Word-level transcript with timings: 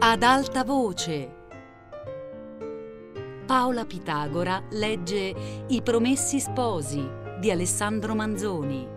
Ad 0.00 0.22
alta 0.22 0.62
voce. 0.62 1.28
Paola 3.44 3.84
Pitagora 3.84 4.62
legge 4.70 5.64
I 5.66 5.82
Promessi 5.82 6.38
Sposi 6.38 7.04
di 7.40 7.50
Alessandro 7.50 8.14
Manzoni. 8.14 8.88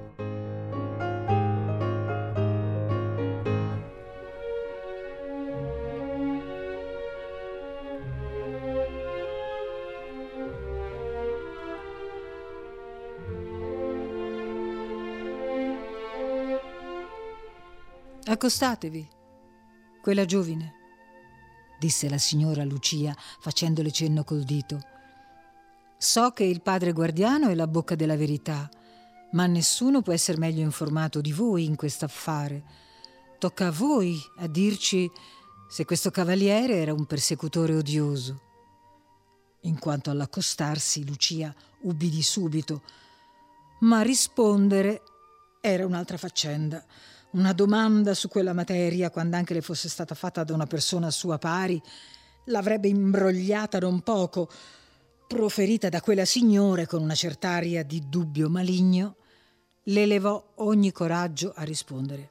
Accostatevi. 18.23 19.09
Quella 19.99 20.25
giovine, 20.25 20.80
disse 21.81 22.07
la 22.09 22.19
signora 22.19 22.63
Lucia 22.63 23.11
facendole 23.39 23.89
cenno 23.91 24.23
col 24.23 24.43
dito. 24.43 24.79
So 25.97 26.29
che 26.29 26.43
il 26.43 26.61
padre 26.61 26.91
guardiano 26.91 27.47
è 27.47 27.55
la 27.55 27.65
bocca 27.65 27.95
della 27.95 28.15
verità, 28.15 28.69
ma 29.31 29.47
nessuno 29.47 30.03
può 30.03 30.13
essere 30.13 30.37
meglio 30.37 30.61
informato 30.61 31.21
di 31.21 31.31
voi 31.31 31.65
in 31.65 31.75
quest'affare. 31.75 32.63
Tocca 33.39 33.67
a 33.67 33.71
voi 33.71 34.21
a 34.37 34.47
dirci 34.47 35.09
se 35.67 35.83
questo 35.83 36.11
cavaliere 36.11 36.75
era 36.75 36.93
un 36.93 37.05
persecutore 37.05 37.75
odioso. 37.75 38.39
In 39.61 39.79
quanto 39.79 40.11
all'accostarsi, 40.11 41.03
Lucia 41.07 41.51
ubbidì 41.81 42.21
subito, 42.21 42.83
ma 43.79 44.03
rispondere 44.03 45.01
era 45.59 45.87
un'altra 45.87 46.17
faccenda 46.17 46.85
una 47.31 47.53
domanda 47.53 48.13
su 48.13 48.27
quella 48.27 48.53
materia, 48.53 49.09
quando 49.09 49.35
anche 49.35 49.53
le 49.53 49.61
fosse 49.61 49.89
stata 49.89 50.15
fatta 50.15 50.43
da 50.43 50.53
una 50.53 50.65
persona 50.65 51.09
sua 51.11 51.37
pari, 51.37 51.81
l'avrebbe 52.45 52.87
imbrogliata 52.87 53.79
non 53.79 54.01
poco, 54.01 54.49
proferita 55.27 55.89
da 55.89 56.01
quella 56.01 56.25
signora 56.25 56.85
con 56.85 57.01
una 57.01 57.15
cert'aria 57.15 57.83
di 57.83 58.03
dubbio 58.09 58.49
maligno, 58.49 59.15
le 59.83 60.05
levò 60.05 60.53
ogni 60.55 60.91
coraggio 60.91 61.53
a 61.55 61.63
rispondere. 61.63 62.29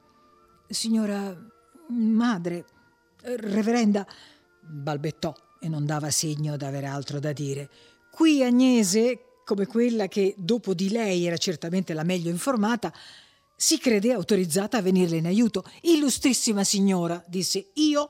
Signora 0.69 1.35
madre, 1.89 2.65
reverenda, 3.23 4.07
balbettò 4.61 5.35
e 5.61 5.69
non 5.69 5.87
dava 5.87 6.11
segno 6.11 6.57
d'avere 6.57 6.87
altro 6.87 7.19
da 7.19 7.33
dire. 7.33 7.69
Qui 8.11 8.43
Agnese, 8.43 9.41
come 9.45 9.67
quella 9.67 10.07
che 10.07 10.35
dopo 10.37 10.75
di 10.75 10.91
lei 10.91 11.27
era 11.27 11.37
certamente 11.39 11.95
la 11.95 12.05
meglio 12.05 12.31
informata, 12.31 12.93
si 13.63 13.77
crede 13.77 14.11
autorizzata 14.15 14.79
a 14.79 14.81
venirle 14.83 15.19
in 15.19 15.27
aiuto. 15.27 15.65
Illustrissima 15.83 16.65
signora, 16.65 17.23
disse, 17.27 17.73
io 17.75 18.09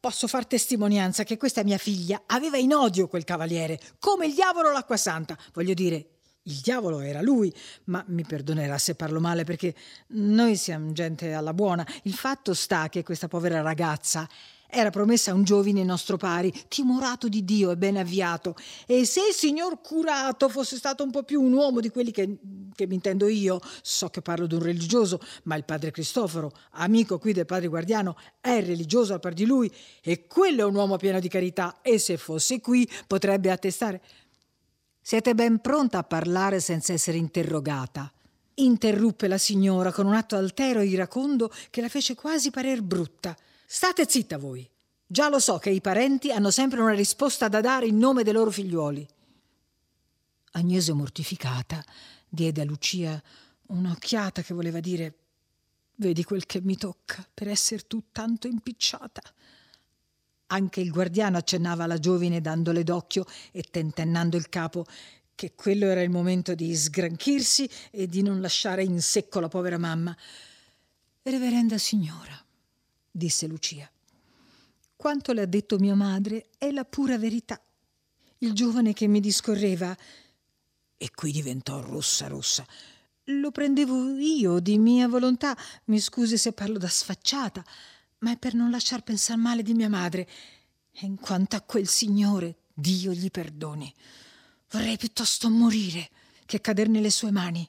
posso 0.00 0.26
far 0.26 0.46
testimonianza 0.46 1.22
che 1.22 1.36
questa 1.36 1.62
mia 1.62 1.78
figlia 1.78 2.22
aveva 2.26 2.56
in 2.56 2.74
odio 2.74 3.06
quel 3.06 3.22
cavaliere, 3.22 3.78
come 4.00 4.26
il 4.26 4.34
diavolo 4.34 4.72
l'acqua 4.72 4.96
santa. 4.96 5.38
Voglio 5.52 5.74
dire, 5.74 6.06
il 6.42 6.58
diavolo 6.60 6.98
era 6.98 7.22
lui, 7.22 7.54
ma 7.84 8.04
mi 8.08 8.24
perdonerà 8.24 8.78
se 8.78 8.96
parlo 8.96 9.20
male 9.20 9.44
perché 9.44 9.76
noi 10.08 10.56
siamo 10.56 10.90
gente 10.90 11.34
alla 11.34 11.54
buona. 11.54 11.86
Il 12.02 12.14
fatto 12.14 12.52
sta 12.52 12.88
che 12.88 13.04
questa 13.04 13.28
povera 13.28 13.60
ragazza 13.60 14.28
era 14.70 14.90
promessa 14.90 15.30
a 15.30 15.34
un 15.34 15.44
giovine 15.44 15.82
nostro 15.84 16.16
pari, 16.16 16.52
timorato 16.68 17.28
di 17.28 17.44
Dio 17.44 17.70
e 17.70 17.76
ben 17.76 17.96
avviato. 17.96 18.54
E 18.86 19.04
se 19.04 19.20
il 19.28 19.34
signor 19.34 19.80
curato 19.80 20.48
fosse 20.48 20.76
stato 20.76 21.02
un 21.02 21.10
po' 21.10 21.22
più 21.22 21.42
un 21.42 21.52
uomo 21.52 21.80
di 21.80 21.90
quelli 21.90 22.10
che, 22.10 22.38
che 22.74 22.86
mi 22.86 22.94
intendo 22.94 23.28
io, 23.28 23.60
so 23.82 24.08
che 24.08 24.22
parlo 24.22 24.46
di 24.46 24.54
un 24.54 24.62
religioso, 24.62 25.20
ma 25.44 25.56
il 25.56 25.64
padre 25.64 25.90
Cristoforo, 25.90 26.52
amico 26.72 27.18
qui 27.18 27.32
del 27.32 27.46
padre 27.46 27.68
guardiano, 27.68 28.16
è 28.40 28.62
religioso 28.64 29.12
al 29.12 29.20
par 29.20 29.34
di 29.34 29.44
lui, 29.44 29.70
e 30.02 30.26
quello 30.26 30.62
è 30.62 30.64
un 30.64 30.74
uomo 30.74 30.96
pieno 30.96 31.20
di 31.20 31.28
carità, 31.28 31.78
e 31.82 31.98
se 31.98 32.16
fosse 32.16 32.60
qui 32.60 32.88
potrebbe 33.06 33.50
attestare. 33.50 34.00
Siete 35.02 35.34
ben 35.34 35.60
pronta 35.60 35.98
a 35.98 36.04
parlare 36.04 36.60
senza 36.60 36.92
essere 36.92 37.16
interrogata. 37.16 38.12
Interruppe 38.54 39.26
la 39.26 39.38
signora 39.38 39.92
con 39.92 40.06
un 40.06 40.14
atto 40.14 40.36
altero 40.36 40.80
e 40.80 40.86
iracondo 40.86 41.50
che 41.70 41.80
la 41.80 41.88
fece 41.88 42.14
quasi 42.14 42.50
parer 42.50 42.82
brutta. 42.82 43.34
State 43.72 44.04
zitta 44.08 44.36
voi. 44.36 44.68
Già 45.06 45.28
lo 45.28 45.38
so 45.38 45.58
che 45.58 45.70
i 45.70 45.80
parenti 45.80 46.32
hanno 46.32 46.50
sempre 46.50 46.80
una 46.80 46.92
risposta 46.92 47.46
da 47.46 47.60
dare 47.60 47.86
in 47.86 47.98
nome 47.98 48.24
dei 48.24 48.32
loro 48.32 48.50
figliuoli. 48.50 49.06
Agnese, 50.54 50.92
mortificata, 50.92 51.80
diede 52.28 52.62
a 52.62 52.64
Lucia 52.64 53.22
un'occhiata 53.68 54.42
che 54.42 54.54
voleva 54.54 54.80
dire 54.80 55.14
Vedi 55.94 56.24
quel 56.24 56.46
che 56.46 56.60
mi 56.60 56.76
tocca 56.76 57.24
per 57.32 57.46
essere 57.46 57.86
tu 57.86 58.06
tanto 58.10 58.48
impicciata. 58.48 59.22
Anche 60.48 60.80
il 60.80 60.90
guardiano 60.90 61.36
accennava 61.36 61.84
alla 61.84 62.00
giovine 62.00 62.40
dandole 62.40 62.82
d'occhio 62.82 63.24
e 63.52 63.62
tentennando 63.62 64.36
il 64.36 64.48
capo 64.48 64.84
che 65.36 65.52
quello 65.54 65.86
era 65.86 66.02
il 66.02 66.10
momento 66.10 66.56
di 66.56 66.74
sgranchirsi 66.74 67.70
e 67.92 68.08
di 68.08 68.22
non 68.22 68.40
lasciare 68.40 68.82
in 68.82 69.00
secco 69.00 69.38
la 69.38 69.46
povera 69.46 69.78
mamma. 69.78 70.16
Reverenda 71.22 71.78
signora, 71.78 72.36
disse 73.10 73.46
Lucia. 73.46 73.90
Quanto 74.96 75.32
le 75.32 75.42
ha 75.42 75.46
detto 75.46 75.78
mia 75.78 75.94
madre 75.94 76.50
è 76.58 76.70
la 76.70 76.84
pura 76.84 77.18
verità. 77.18 77.60
Il 78.38 78.52
giovane 78.52 78.92
che 78.92 79.06
mi 79.06 79.20
discorreva, 79.20 79.96
e 80.96 81.10
qui 81.14 81.32
diventò 81.32 81.80
rossa 81.80 82.26
rossa, 82.26 82.66
lo 83.24 83.50
prendevo 83.50 84.18
io 84.18 84.60
di 84.60 84.78
mia 84.78 85.06
volontà, 85.08 85.56
mi 85.84 86.00
scusi 86.00 86.36
se 86.36 86.52
parlo 86.52 86.78
da 86.78 86.88
sfacciata, 86.88 87.64
ma 88.18 88.32
è 88.32 88.36
per 88.36 88.54
non 88.54 88.70
lasciar 88.70 89.02
pensar 89.02 89.36
male 89.36 89.62
di 89.62 89.74
mia 89.74 89.88
madre. 89.88 90.28
E 90.92 91.06
in 91.06 91.16
quanto 91.16 91.56
a 91.56 91.60
quel 91.60 91.86
signore, 91.86 92.56
Dio 92.74 93.12
gli 93.12 93.30
perdoni. 93.30 93.92
Vorrei 94.70 94.96
piuttosto 94.96 95.48
morire 95.48 96.10
che 96.44 96.60
cader 96.60 96.88
nelle 96.88 97.10
sue 97.10 97.30
mani. 97.30 97.68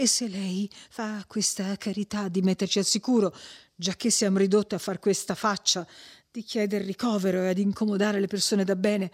E 0.00 0.06
se 0.06 0.28
lei 0.28 0.66
fa 0.88 1.22
questa 1.26 1.76
carità 1.76 2.28
di 2.28 2.40
metterci 2.40 2.78
al 2.78 2.86
sicuro, 2.86 3.36
già 3.74 3.94
che 3.96 4.08
siamo 4.08 4.38
ridotte 4.38 4.74
a 4.74 4.78
far 4.78 4.98
questa 4.98 5.34
faccia 5.34 5.86
di 6.30 6.42
chiedere 6.42 6.84
ricovero 6.84 7.42
e 7.42 7.48
ad 7.50 7.58
incomodare 7.58 8.18
le 8.18 8.26
persone 8.26 8.64
da 8.64 8.76
bene. 8.76 9.12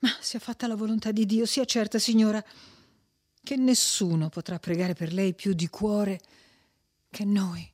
Ma 0.00 0.10
sia 0.20 0.38
fatta 0.38 0.66
la 0.66 0.74
volontà 0.74 1.12
di 1.12 1.24
Dio, 1.24 1.46
sia 1.46 1.64
certa, 1.64 1.98
signora, 1.98 2.44
che 3.42 3.56
nessuno 3.56 4.28
potrà 4.28 4.58
pregare 4.58 4.92
per 4.92 5.14
lei 5.14 5.32
più 5.32 5.54
di 5.54 5.68
cuore 5.68 6.20
che 7.08 7.24
noi, 7.24 7.66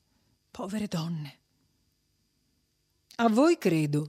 povere 0.48 0.86
donne. 0.86 1.38
A 3.16 3.28
voi 3.30 3.58
credo, 3.58 4.08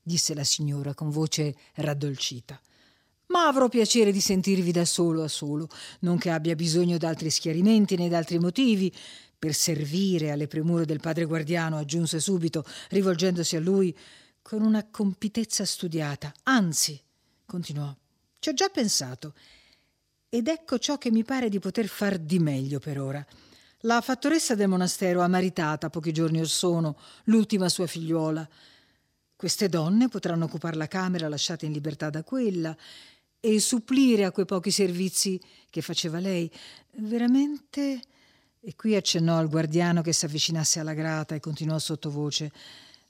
disse 0.00 0.34
la 0.34 0.44
signora 0.44 0.94
con 0.94 1.10
voce 1.10 1.56
raddolcita, 1.74 2.60
ma 3.26 3.46
avrò 3.46 3.68
piacere 3.68 4.12
di 4.12 4.20
sentirvi 4.20 4.72
da 4.72 4.84
solo 4.84 5.22
a 5.22 5.28
solo, 5.28 5.68
non 6.00 6.18
che 6.18 6.30
abbia 6.30 6.54
bisogno 6.54 6.98
d'altri 6.98 7.30
schiarimenti 7.30 7.96
né 7.96 8.08
d'altri 8.08 8.38
motivi, 8.38 8.92
per 9.44 9.52
servire 9.52 10.30
alle 10.30 10.46
premure 10.46 10.86
del 10.86 11.00
padre 11.00 11.26
guardiano, 11.26 11.76
aggiunse 11.76 12.18
subito, 12.18 12.64
rivolgendosi 12.88 13.56
a 13.56 13.60
lui 13.60 13.94
con 14.40 14.62
una 14.62 14.88
compitezza 14.90 15.66
studiata. 15.66 16.32
Anzi, 16.44 16.98
continuò, 17.44 17.94
ci 18.38 18.48
ho 18.48 18.54
già 18.54 18.68
pensato. 18.68 19.34
Ed 20.30 20.48
ecco 20.48 20.78
ciò 20.78 20.96
che 20.96 21.10
mi 21.10 21.24
pare 21.24 21.50
di 21.50 21.58
poter 21.58 21.88
far 21.88 22.18
di 22.18 22.38
meglio 22.38 22.78
per 22.78 22.98
ora. 22.98 23.24
La 23.80 24.00
fattoressa 24.00 24.54
del 24.54 24.68
monastero 24.68 25.20
ha 25.20 25.28
maritata 25.28 25.90
pochi 25.90 26.10
giorni 26.10 26.40
or 26.40 26.48
sono 26.48 26.96
l'ultima 27.24 27.68
sua 27.68 27.86
figliuola. 27.86 28.48
Queste 29.36 29.68
donne 29.68 30.08
potranno 30.08 30.46
occupare 30.46 30.76
la 30.76 30.88
camera 30.88 31.28
lasciata 31.28 31.66
in 31.66 31.72
libertà 31.72 32.08
da 32.08 32.24
quella 32.24 32.74
e 33.44 33.60
supplire 33.60 34.24
a 34.24 34.32
quei 34.32 34.46
pochi 34.46 34.70
servizi 34.70 35.38
che 35.68 35.82
faceva 35.82 36.18
lei. 36.18 36.50
Veramente 36.92 38.00
e 38.58 38.74
qui 38.74 38.96
accennò 38.96 39.36
al 39.36 39.50
guardiano 39.50 40.00
che 40.00 40.14
si 40.14 40.24
avvicinasse 40.24 40.80
alla 40.80 40.94
grata 40.94 41.34
e 41.34 41.40
continuò 41.40 41.78
sottovoce. 41.78 42.50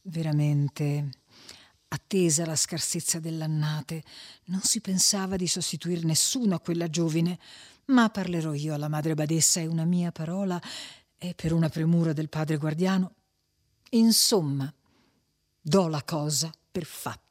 Veramente, 0.02 1.10
attesa 1.86 2.44
la 2.44 2.56
scarsezza 2.56 3.20
dell'annate, 3.20 4.02
non 4.46 4.60
si 4.62 4.80
pensava 4.80 5.36
di 5.36 5.46
sostituir 5.46 6.04
nessuno 6.04 6.56
a 6.56 6.60
quella 6.60 6.90
giovine, 6.90 7.38
ma 7.86 8.10
parlerò 8.10 8.54
io 8.54 8.74
alla 8.74 8.88
madre 8.88 9.14
badessa 9.14 9.60
e 9.60 9.68
una 9.68 9.84
mia 9.84 10.10
parola 10.10 10.60
è 11.16 11.32
per 11.36 11.52
una 11.52 11.68
premura 11.68 12.12
del 12.12 12.28
padre 12.28 12.56
guardiano. 12.56 13.12
Insomma, 13.90 14.72
do 15.60 15.86
la 15.86 16.02
cosa 16.02 16.52
per 16.72 16.84
fatta. 16.84 17.23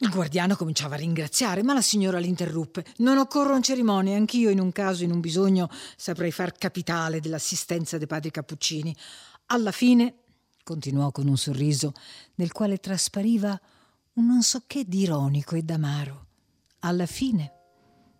Il 0.00 0.10
guardiano 0.10 0.54
cominciava 0.54 0.94
a 0.94 0.98
ringraziare, 0.98 1.64
ma 1.64 1.74
la 1.74 1.82
signora 1.82 2.18
l'interruppe. 2.18 2.84
Non 2.98 3.18
occorrono 3.18 3.60
cerimonie, 3.60 4.14
anch'io 4.14 4.48
in 4.48 4.60
un 4.60 4.70
caso, 4.70 5.02
in 5.02 5.10
un 5.10 5.18
bisogno, 5.18 5.68
saprei 5.96 6.30
far 6.30 6.52
capitale 6.52 7.20
dell'assistenza 7.20 7.98
dei 7.98 8.06
padri 8.06 8.30
cappuccini. 8.30 8.94
Alla 9.46 9.72
fine, 9.72 10.14
continuò 10.62 11.10
con 11.10 11.26
un 11.26 11.36
sorriso, 11.36 11.92
nel 12.36 12.52
quale 12.52 12.78
traspariva 12.78 13.60
un 14.14 14.26
non 14.26 14.42
so 14.42 14.62
che 14.68 14.84
di 14.84 15.00
ironico 15.00 15.56
ed 15.56 15.68
amaro. 15.68 16.26
Alla 16.80 17.06
fine, 17.06 17.52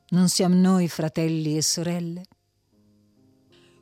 non 0.08 0.28
siamo 0.28 0.56
noi 0.56 0.88
fratelli 0.88 1.56
e 1.56 1.62
sorelle? 1.62 2.22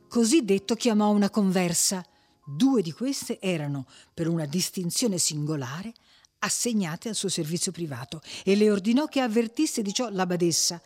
Così 0.07 0.45
detto 0.45 0.75
chiamò 0.75 1.09
una 1.09 1.31
conversa, 1.31 2.05
Due 2.49 2.81
di 2.81 2.93
queste 2.93 3.41
erano, 3.41 3.85
per 4.13 4.29
una 4.29 4.45
distinzione 4.45 5.17
singolare, 5.17 5.91
assegnate 6.39 7.09
al 7.09 7.15
suo 7.15 7.29
servizio 7.29 7.71
privato 7.71 8.21
e 8.43 8.55
le 8.55 8.69
ordinò 8.69 9.05
che 9.05 9.21
avvertisse 9.21 9.81
di 9.81 9.93
ciò 9.93 10.09
la 10.09 10.25
badessa 10.25 10.81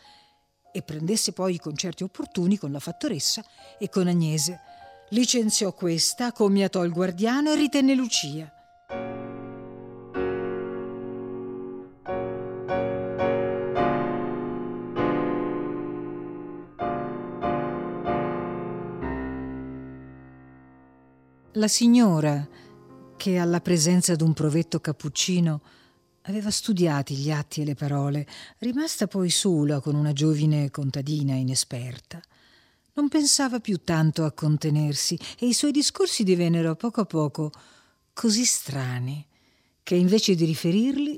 e 0.72 0.82
prendesse 0.82 1.32
poi 1.32 1.54
i 1.54 1.58
concerti 1.58 2.02
opportuni 2.02 2.56
con 2.56 2.72
la 2.72 2.80
fattoressa 2.80 3.44
e 3.78 3.88
con 3.88 4.08
Agnese. 4.08 4.60
Licenziò 5.10 5.72
questa, 5.72 6.32
commiatò 6.32 6.84
il 6.84 6.92
guardiano 6.92 7.52
e 7.52 7.56
ritenne 7.56 7.94
Lucia. 7.94 8.50
La 21.56 21.68
signora, 21.68 22.48
che 23.22 23.38
alla 23.38 23.60
presenza 23.60 24.16
d'un 24.16 24.32
provetto 24.32 24.80
cappuccino 24.80 25.60
aveva 26.22 26.50
studiati 26.50 27.14
gli 27.14 27.30
atti 27.30 27.60
e 27.60 27.64
le 27.64 27.76
parole, 27.76 28.26
rimasta 28.58 29.06
poi 29.06 29.30
sola 29.30 29.78
con 29.78 29.94
una 29.94 30.12
giovine 30.12 30.72
contadina 30.72 31.34
inesperta. 31.34 32.20
Non 32.94 33.06
pensava 33.06 33.60
più 33.60 33.78
tanto 33.84 34.24
a 34.24 34.32
contenersi 34.32 35.16
e 35.38 35.46
i 35.46 35.52
suoi 35.52 35.70
discorsi 35.70 36.24
divennero 36.24 36.72
a 36.72 36.74
poco 36.74 37.02
a 37.02 37.04
poco 37.04 37.52
così 38.12 38.44
strani 38.44 39.24
che 39.84 39.94
invece 39.94 40.34
di 40.34 40.44
riferirli 40.44 41.16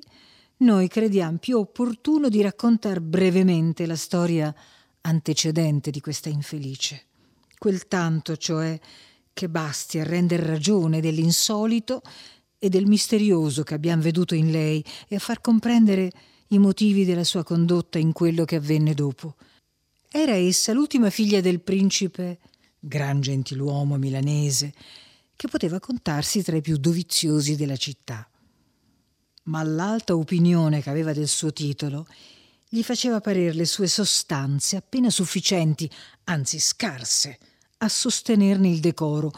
noi 0.58 0.88
crediamo 0.88 1.38
più 1.38 1.56
opportuno 1.56 2.28
di 2.28 2.42
raccontare 2.42 3.00
brevemente 3.00 3.86
la 3.86 3.96
storia 3.96 4.54
antecedente 5.00 5.90
di 5.90 6.00
questa 6.00 6.28
infelice. 6.28 7.06
Quel 7.56 7.88
tanto, 7.88 8.36
cioè, 8.36 8.78
che 9.34 9.48
basti 9.50 9.98
a 9.98 10.04
render 10.04 10.40
ragione 10.40 11.02
dell'insolito 11.02 12.00
e 12.58 12.70
del 12.70 12.86
misterioso 12.86 13.62
che 13.64 13.74
abbiamo 13.74 14.00
veduto 14.00 14.34
in 14.34 14.50
lei 14.50 14.82
e 15.06 15.16
a 15.16 15.18
far 15.18 15.42
comprendere 15.42 16.10
i 16.48 16.58
motivi 16.58 17.04
della 17.04 17.24
sua 17.24 17.42
condotta 17.42 17.98
in 17.98 18.12
quello 18.12 18.44
che 18.44 18.56
avvenne 18.56 18.94
dopo. 18.94 19.36
Era 20.10 20.34
essa 20.34 20.72
l'ultima 20.72 21.10
figlia 21.10 21.40
del 21.40 21.60
principe, 21.60 22.38
gran 22.78 23.20
gentiluomo 23.20 23.96
milanese, 23.96 24.72
che 25.34 25.48
poteva 25.48 25.80
contarsi 25.80 26.42
tra 26.42 26.56
i 26.56 26.62
più 26.62 26.76
doviziosi 26.76 27.56
della 27.56 27.76
città. 27.76 28.28
Ma 29.44 29.62
l'alta 29.62 30.16
opinione 30.16 30.80
che 30.80 30.90
aveva 30.90 31.12
del 31.12 31.28
suo 31.28 31.52
titolo 31.52 32.06
gli 32.68 32.82
faceva 32.82 33.20
parere 33.20 33.52
le 33.52 33.66
sue 33.66 33.88
sostanze 33.88 34.76
appena 34.76 35.10
sufficienti, 35.10 35.90
anzi 36.24 36.58
scarse, 36.58 37.38
a 37.84 37.88
sostenerne 37.88 38.68
il 38.68 38.80
decoro 38.80 39.32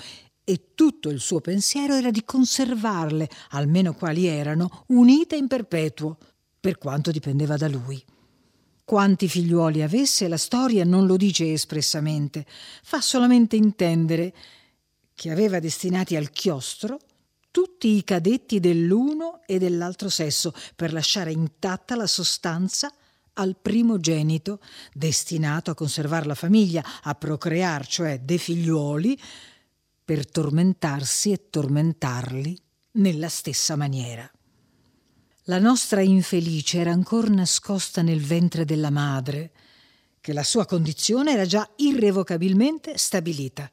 e 0.44 0.74
tutto 0.74 1.08
il 1.08 1.20
suo 1.20 1.40
pensiero 1.40 1.94
era 1.94 2.10
di 2.10 2.24
conservarle, 2.24 3.28
almeno 3.50 3.94
quali 3.94 4.26
erano, 4.26 4.84
unite 4.88 5.36
in 5.36 5.48
perpetuo, 5.48 6.16
per 6.60 6.78
quanto 6.78 7.10
dipendeva 7.10 7.56
da 7.56 7.68
lui. 7.68 8.02
Quanti 8.84 9.28
figliuoli 9.28 9.82
avesse, 9.82 10.28
la 10.28 10.36
storia 10.36 10.84
non 10.84 11.06
lo 11.06 11.16
dice 11.16 11.52
espressamente, 11.52 12.46
fa 12.82 13.00
solamente 13.00 13.56
intendere 13.56 14.32
che 15.14 15.30
aveva 15.32 15.58
destinati 15.58 16.14
al 16.14 16.30
chiostro 16.30 16.98
tutti 17.50 17.96
i 17.96 18.04
cadetti 18.04 18.60
dell'uno 18.60 19.40
e 19.46 19.58
dell'altro 19.58 20.08
sesso 20.08 20.52
per 20.76 20.92
lasciare 20.92 21.32
intatta 21.32 21.96
la 21.96 22.06
sostanza 22.06 22.92
al 23.38 23.56
primogenito, 23.60 24.60
destinato 24.92 25.70
a 25.70 25.74
conservare 25.74 26.26
la 26.26 26.34
famiglia, 26.34 26.84
a 27.02 27.14
procrear, 27.14 27.86
cioè 27.86 28.20
dei 28.20 28.38
figliuoli, 28.38 29.18
per 30.04 30.30
tormentarsi 30.30 31.32
e 31.32 31.48
tormentarli 31.50 32.58
nella 32.92 33.28
stessa 33.28 33.76
maniera. 33.76 34.30
La 35.44 35.58
nostra 35.58 36.00
infelice 36.00 36.78
era 36.78 36.92
ancora 36.92 37.28
nascosta 37.28 38.02
nel 38.02 38.20
ventre 38.20 38.64
della 38.64 38.90
madre, 38.90 39.52
che 40.20 40.32
la 40.32 40.42
sua 40.42 40.66
condizione 40.66 41.32
era 41.32 41.44
già 41.44 41.68
irrevocabilmente 41.76 42.98
stabilita. 42.98 43.70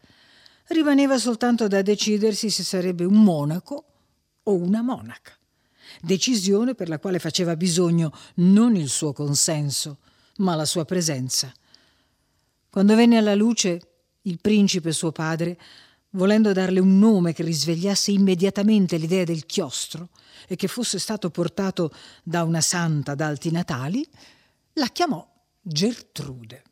Rimaneva 0.67 1.17
soltanto 1.17 1.67
da 1.67 1.81
decidersi 1.81 2.49
se 2.49 2.63
sarebbe 2.63 3.05
un 3.05 3.23
monaco 3.23 3.85
o 4.43 4.53
una 4.53 4.81
monaca. 4.81 5.35
Decisione 6.05 6.75
per 6.75 6.89
la 6.89 6.99
quale 6.99 7.17
faceva 7.17 7.55
bisogno 7.55 8.11
non 8.35 8.75
il 8.75 8.89
suo 8.89 9.13
consenso, 9.13 9.99
ma 10.39 10.53
la 10.53 10.65
sua 10.65 10.83
presenza. 10.83 11.49
Quando 12.69 12.93
venne 12.93 13.15
alla 13.15 13.35
luce, 13.35 13.79
il 14.23 14.39
principe 14.41 14.91
suo 14.91 15.13
padre 15.13 15.57
volendo 16.09 16.51
darle 16.51 16.81
un 16.81 16.99
nome 16.99 17.31
che 17.31 17.43
risvegliasse 17.43 18.11
immediatamente 18.11 18.97
l'idea 18.97 19.23
del 19.23 19.45
chiostro 19.45 20.09
e 20.45 20.57
che 20.57 20.67
fosse 20.67 20.99
stato 20.99 21.29
portato 21.29 21.89
da 22.21 22.43
una 22.43 22.59
santa 22.59 23.15
d'alti 23.15 23.49
natali, 23.49 24.05
la 24.73 24.87
chiamò 24.87 25.25
Gertrude. 25.61 26.63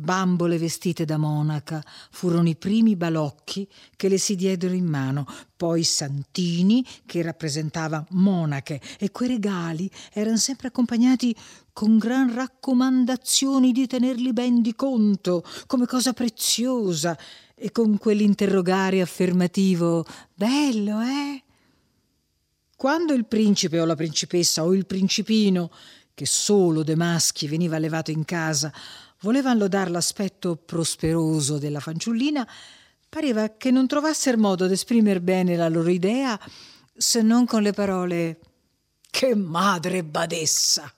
Bambole 0.00 0.58
vestite 0.58 1.04
da 1.04 1.16
monaca 1.16 1.82
furono 2.12 2.48
i 2.48 2.54
primi 2.54 2.94
balocchi 2.94 3.68
che 3.96 4.08
le 4.08 4.16
si 4.16 4.36
diedero 4.36 4.72
in 4.72 4.84
mano, 4.84 5.26
poi 5.56 5.82
santini 5.82 6.86
che 7.04 7.20
rappresentava 7.20 8.06
monache 8.10 8.80
e 8.96 9.10
quei 9.10 9.30
regali 9.30 9.90
erano 10.12 10.36
sempre 10.36 10.68
accompagnati 10.68 11.34
con 11.72 11.98
gran 11.98 12.32
raccomandazioni 12.32 13.72
di 13.72 13.88
tenerli 13.88 14.32
ben 14.32 14.62
di 14.62 14.76
conto 14.76 15.44
come 15.66 15.86
cosa 15.86 16.12
preziosa 16.12 17.18
e 17.56 17.72
con 17.72 17.98
quell'interrogare 17.98 19.00
affermativo 19.00 20.06
bello, 20.32 21.00
eh? 21.00 21.42
Quando 22.76 23.14
il 23.14 23.26
principe 23.26 23.80
o 23.80 23.84
la 23.84 23.96
principessa 23.96 24.62
o 24.62 24.72
il 24.72 24.86
principino, 24.86 25.72
che 26.14 26.26
solo 26.26 26.84
de 26.84 26.94
maschi 26.94 27.48
veniva 27.48 27.78
levato 27.78 28.12
in 28.12 28.24
casa, 28.24 28.72
volevano 29.20 29.60
lodare 29.60 29.90
l'aspetto 29.90 30.56
prosperoso 30.56 31.58
della 31.58 31.80
fanciullina, 31.80 32.46
pareva 33.08 33.56
che 33.56 33.70
non 33.70 33.86
trovassero 33.86 34.38
modo 34.38 34.66
d'esprimere 34.66 35.20
bene 35.20 35.56
la 35.56 35.68
loro 35.68 35.90
idea 35.90 36.38
se 36.96 37.22
non 37.22 37.46
con 37.46 37.62
le 37.62 37.72
parole 37.72 38.40
che 39.10 39.34
madre 39.34 40.04
badessa. 40.04 40.92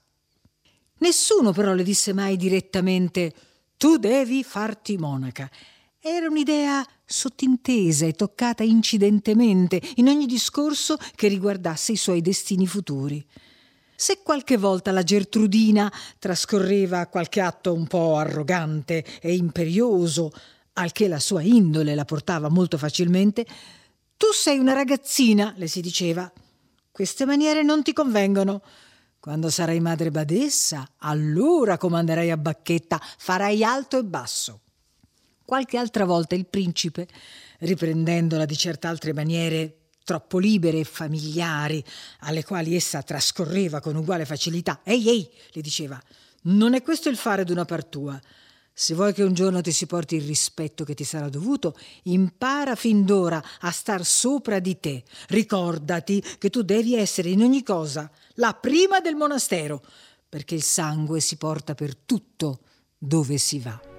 Nessuno 0.99 1.53
però 1.53 1.73
le 1.73 1.83
disse 1.83 2.13
mai 2.13 2.37
direttamente 2.37 3.33
tu 3.77 3.97
devi 3.97 4.45
farti 4.45 4.99
monaca 4.99 5.51
era 6.03 6.29
un'idea 6.29 6.85
sottintesa 7.05 8.07
e 8.07 8.13
toccata 8.13 8.63
incidentemente 8.63 9.81
in 9.97 10.09
ogni 10.09 10.25
discorso 10.25 10.97
che 11.15 11.29
riguardasse 11.29 11.93
i 11.93 11.97
suoi 11.97 12.23
destini 12.23 12.67
futuri. 12.67 13.23
Se 14.01 14.21
qualche 14.23 14.57
volta 14.57 14.93
la 14.93 15.03
Gertrudina 15.03 15.93
trascorreva 16.19 17.07
qualche 17.09 17.43
atto 17.43 17.75
un 17.75 17.87
po' 17.87 18.17
arrogante 18.17 19.05
e 19.21 19.35
imperioso, 19.35 20.33
al 20.73 20.91
che 20.91 21.07
la 21.07 21.19
sua 21.19 21.43
indole 21.43 21.95
la 21.95 22.07
portava 22.07 22.49
molto 22.49 22.79
facilmente, 22.79 23.45
tu 24.17 24.29
sei 24.33 24.59
una 24.59 24.73
ragazzina, 24.73 25.53
le 25.59 25.67
si 25.67 25.83
diceva. 25.83 26.33
Queste 26.91 27.27
maniere 27.27 27.63
non 27.63 27.83
ti 27.83 27.93
convengono. 27.93 28.63
Quando 29.21 29.51
sarai 29.51 29.81
madre 29.81 30.11
badessa, 30.11 30.93
allora 31.01 31.77
comanderai 31.77 32.31
a 32.31 32.39
bacchetta, 32.39 32.99
farai 33.19 33.63
alto 33.63 33.99
e 33.99 34.05
basso. 34.05 34.61
Qualche 35.45 35.77
altra 35.77 36.07
volta 36.07 36.35
il 36.35 36.47
principe, 36.47 37.07
riprendendola 37.59 38.47
di 38.47 38.57
certe 38.57 38.87
altre 38.87 39.13
maniere 39.13 39.80
troppo 40.05 40.39
libere 40.39 40.81
e 40.81 40.85
familiari, 40.85 41.85
alle 42.21 42.45
quali 42.45 42.75
essa 42.75 43.03
trascorreva 43.03 43.81
con 43.81 43.97
uguale 43.97 44.25
facilità, 44.25 44.81
ehi, 44.83 45.09
ehi, 45.09 45.31
le 45.53 45.61
diceva, 45.61 46.01
non 46.43 46.75
è 46.75 46.83
questo 46.83 47.09
il 47.09 47.17
fare 47.17 47.45
d'una 47.45 47.65
par 47.65 47.85
tua. 47.85 48.21
Se 48.73 48.95
vuoi 48.95 49.13
che 49.13 49.23
un 49.23 49.35
giorno 49.35 49.61
ti 49.61 49.73
si 49.73 49.87
porti 49.87 50.17
il 50.17 50.25
rispetto 50.25 50.85
che 50.85 50.95
ti 50.95 51.05
sarà 51.05 51.29
dovuto, 51.29 51.77
impara 52.05 52.75
fin 52.77 53.05
d'ora 53.05 53.43
a 53.61 53.71
star 53.71 54.07
sopra 54.07 54.59
di 54.59 54.81
te. 54.81 55.05
Ricordati 55.29 56.25
che 56.39 56.49
tu 56.49 56.63
devi 56.63 56.95
essere 56.95 57.29
in 57.29 57.43
ogni 57.43 57.63
cosa 57.63 58.11
la 58.35 58.55
prima 58.55 59.01
del 59.01 59.17
monastero, 59.17 59.85
perché 60.27 60.55
il 60.55 60.63
sangue 60.63 61.21
si 61.21 61.37
porta 61.37 61.75
per 61.75 61.95
tutto 61.95 62.61
dove 62.97 63.37
si 63.37 63.59
va. 63.59 63.90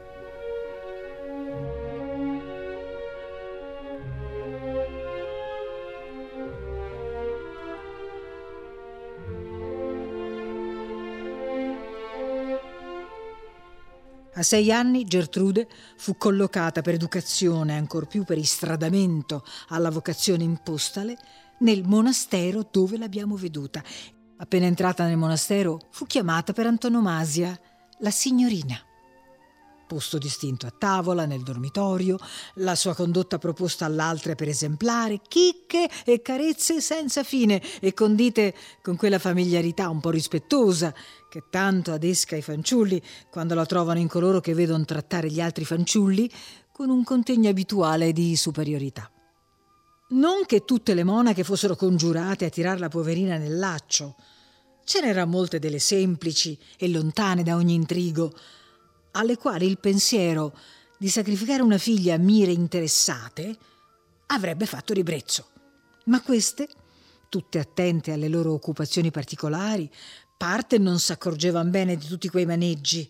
A 14.42 14.44
sei 14.44 14.72
anni 14.72 15.06
Gertrude 15.06 15.68
fu 15.98 16.18
collocata 16.18 16.82
per 16.82 16.96
educazione, 16.96 17.78
ancor 17.78 18.08
più 18.08 18.24
per 18.24 18.40
istradamento 18.40 19.46
alla 19.68 19.92
vocazione 19.92 20.42
impostale, 20.42 21.16
nel 21.60 21.84
monastero 21.86 22.68
dove 22.72 22.98
l'abbiamo 22.98 23.36
veduta. 23.36 23.84
Appena 24.38 24.66
entrata 24.66 25.06
nel 25.06 25.16
monastero 25.16 25.80
fu 25.92 26.08
chiamata 26.08 26.54
per 26.54 26.66
antonomasia 26.66 27.56
la 28.00 28.10
signorina. 28.10 28.80
Posto 29.92 30.18
distinto 30.18 30.68
a 30.68 30.74
tavola, 30.78 31.26
nel 31.26 31.42
dormitorio, 31.42 32.18
la 32.54 32.76
sua 32.76 32.96
condotta 32.96 33.38
proposta 33.38 33.84
all'altra 33.84 34.36
per 34.36 34.48
esemplare, 34.48 35.20
chicche 35.28 35.90
e 36.06 36.22
carezze 36.22 36.80
senza 36.80 37.26
fine 37.26 37.62
e 37.82 37.94
condite 37.94 38.56
con 38.82 38.96
quella 38.96 39.20
familiarità 39.20 39.90
un 39.90 40.00
po' 40.00 40.10
rispettosa 40.10 40.96
che 41.28 41.44
tanto 41.50 41.92
adesca 41.92 42.38
i 42.38 42.42
fanciulli 42.42 43.02
quando 43.30 43.54
la 43.54 43.66
trovano 43.66 44.00
in 44.00 44.08
coloro 44.08 44.40
che 44.40 44.54
vedono 44.54 44.86
trattare 44.86 45.30
gli 45.30 45.42
altri 45.42 45.66
fanciulli 45.66 46.32
con 46.72 46.90
un 46.90 47.04
contegno 47.04 47.50
abituale 47.50 48.14
di 48.14 48.38
superiorità. 48.38 49.12
Non 50.12 50.46
che 50.46 50.64
tutte 50.64 50.94
le 50.94 51.04
monache 51.04 51.44
fossero 51.44 51.76
congiurate 51.76 52.46
a 52.46 52.50
tirar 52.50 52.80
la 52.80 52.88
poverina 52.88 53.36
nel 53.36 53.60
laccio. 53.60 54.16
Ce 54.86 55.02
n'erano 55.02 55.32
molte 55.32 55.60
delle 55.60 55.80
semplici 55.80 56.58
e 56.78 56.88
lontane 56.88 57.44
da 57.44 57.56
ogni 57.56 57.74
intrigo, 57.74 58.34
alle 59.12 59.38
quali 59.38 59.66
il 59.66 59.80
pensiero 59.80 60.56
di 60.98 61.10
sacrificare 61.10 61.62
una 61.62 61.78
figlia 61.78 62.16
a 62.16 62.20
mire 62.20 62.52
interessate 62.52 63.58
avrebbe 64.28 64.66
fatto 64.66 64.94
ribrezzo. 64.94 65.48
Ma 66.06 66.22
queste, 66.22 66.68
tutte 67.30 67.60
attente 67.60 68.12
alle 68.12 68.28
loro 68.28 68.54
occupazioni 68.54 69.12
particolari, 69.12 69.90
parte 70.38 70.78
non 70.78 71.00
s'accorgevano 71.00 71.70
bene 71.70 71.96
di 71.96 72.06
tutti 72.06 72.30
quei 72.30 72.46
maneggi, 72.46 73.10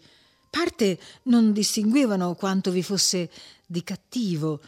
parte 0.50 1.00
non 1.24 1.54
distinguevano 1.54 2.36
quanto 2.36 2.72
vi 2.72 2.84
fosse 2.84 3.30
di 3.66 3.84
cattivo, 3.84 4.62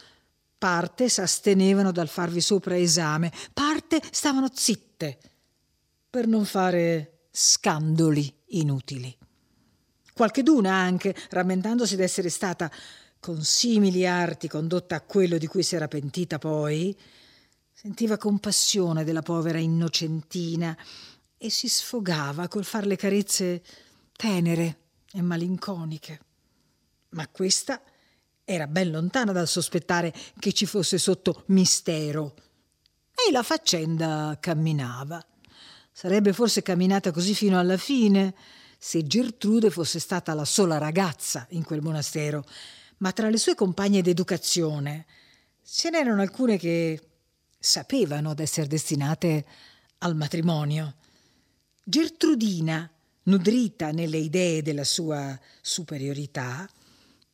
parte 0.58 1.10
s'astenevano 1.10 1.92
dal 1.92 2.08
farvi 2.08 2.40
sopra 2.40 2.78
esame, 2.78 3.32
parte 3.54 4.02
stavano 4.12 4.50
zitte 4.54 5.18
per 6.10 6.28
non 6.28 6.46
fare 6.46 7.28
scandoli 7.32 8.34
inutili. 8.48 9.18
Qualcheduna 10.14 10.72
anche, 10.72 11.16
rammentandosi 11.30 11.96
d'essere 11.96 12.30
stata 12.30 12.72
con 13.20 13.42
simili 13.44 14.06
arti 14.06 14.48
condotta 14.48 14.96
a 14.96 15.02
quello 15.02 15.38
di 15.38 15.48
cui 15.48 15.64
si 15.64 15.76
era 15.76 15.88
pentita 15.88 16.38
poi, 16.38 16.96
sentiva 17.72 18.18
compassione 18.18 19.04
della 19.04 19.22
povera 19.22 19.60
innocentina 19.60 20.78
e 21.38 21.50
si 21.50 21.68
sfogava 21.68 22.48
col 22.48 22.64
far 22.64 22.86
le 22.86 22.96
carezze 22.96 23.64
tenere 24.16 24.78
e 25.12 25.22
malinconiche. 25.22 26.20
Ma 27.10 27.28
questa 27.28 27.82
era 28.46 28.68
ben 28.68 28.92
lontana 28.92 29.32
dal 29.32 29.48
sospettare 29.48 30.14
che 30.40 30.54
ci 30.54 30.66
fosse 30.66 30.98
sotto 30.98 31.44
mistero. 31.48 32.36
E 33.16 33.32
la 33.32 33.44
faccenda 33.44 34.38
camminava. 34.40 35.26
Sarebbe 35.92 36.34
forse 36.34 36.62
camminata 36.62 37.12
così 37.12 37.34
fino 37.34 37.58
alla 37.60 37.78
fine 37.78 38.34
se 38.86 39.08
Gertrude 39.08 39.70
fosse 39.70 39.98
stata 39.98 40.34
la 40.34 40.44
sola 40.44 40.78
ragazza 40.78 41.48
in 41.52 41.64
quel 41.64 41.82
monastero, 41.82 42.44
ma 42.98 43.14
tra 43.14 43.30
le 43.30 43.38
sue 43.38 43.56
compagne 43.56 44.02
d'educazione 44.02 45.06
ce 45.66 45.90
n'erano 45.90 46.22
alcune 46.22 46.58
che 46.58 47.00
sapevano 47.58 48.34
d'essere 48.34 48.68
destinate 48.68 49.46
al 50.00 50.18
matrimonio. 50.18 50.96
Gertrudina, 51.82 52.92
nudrita 53.24 53.92
nelle 53.92 54.18
idee 54.18 54.62
della 54.62 54.84
sua 54.84 55.40
superiorità, 55.62 56.70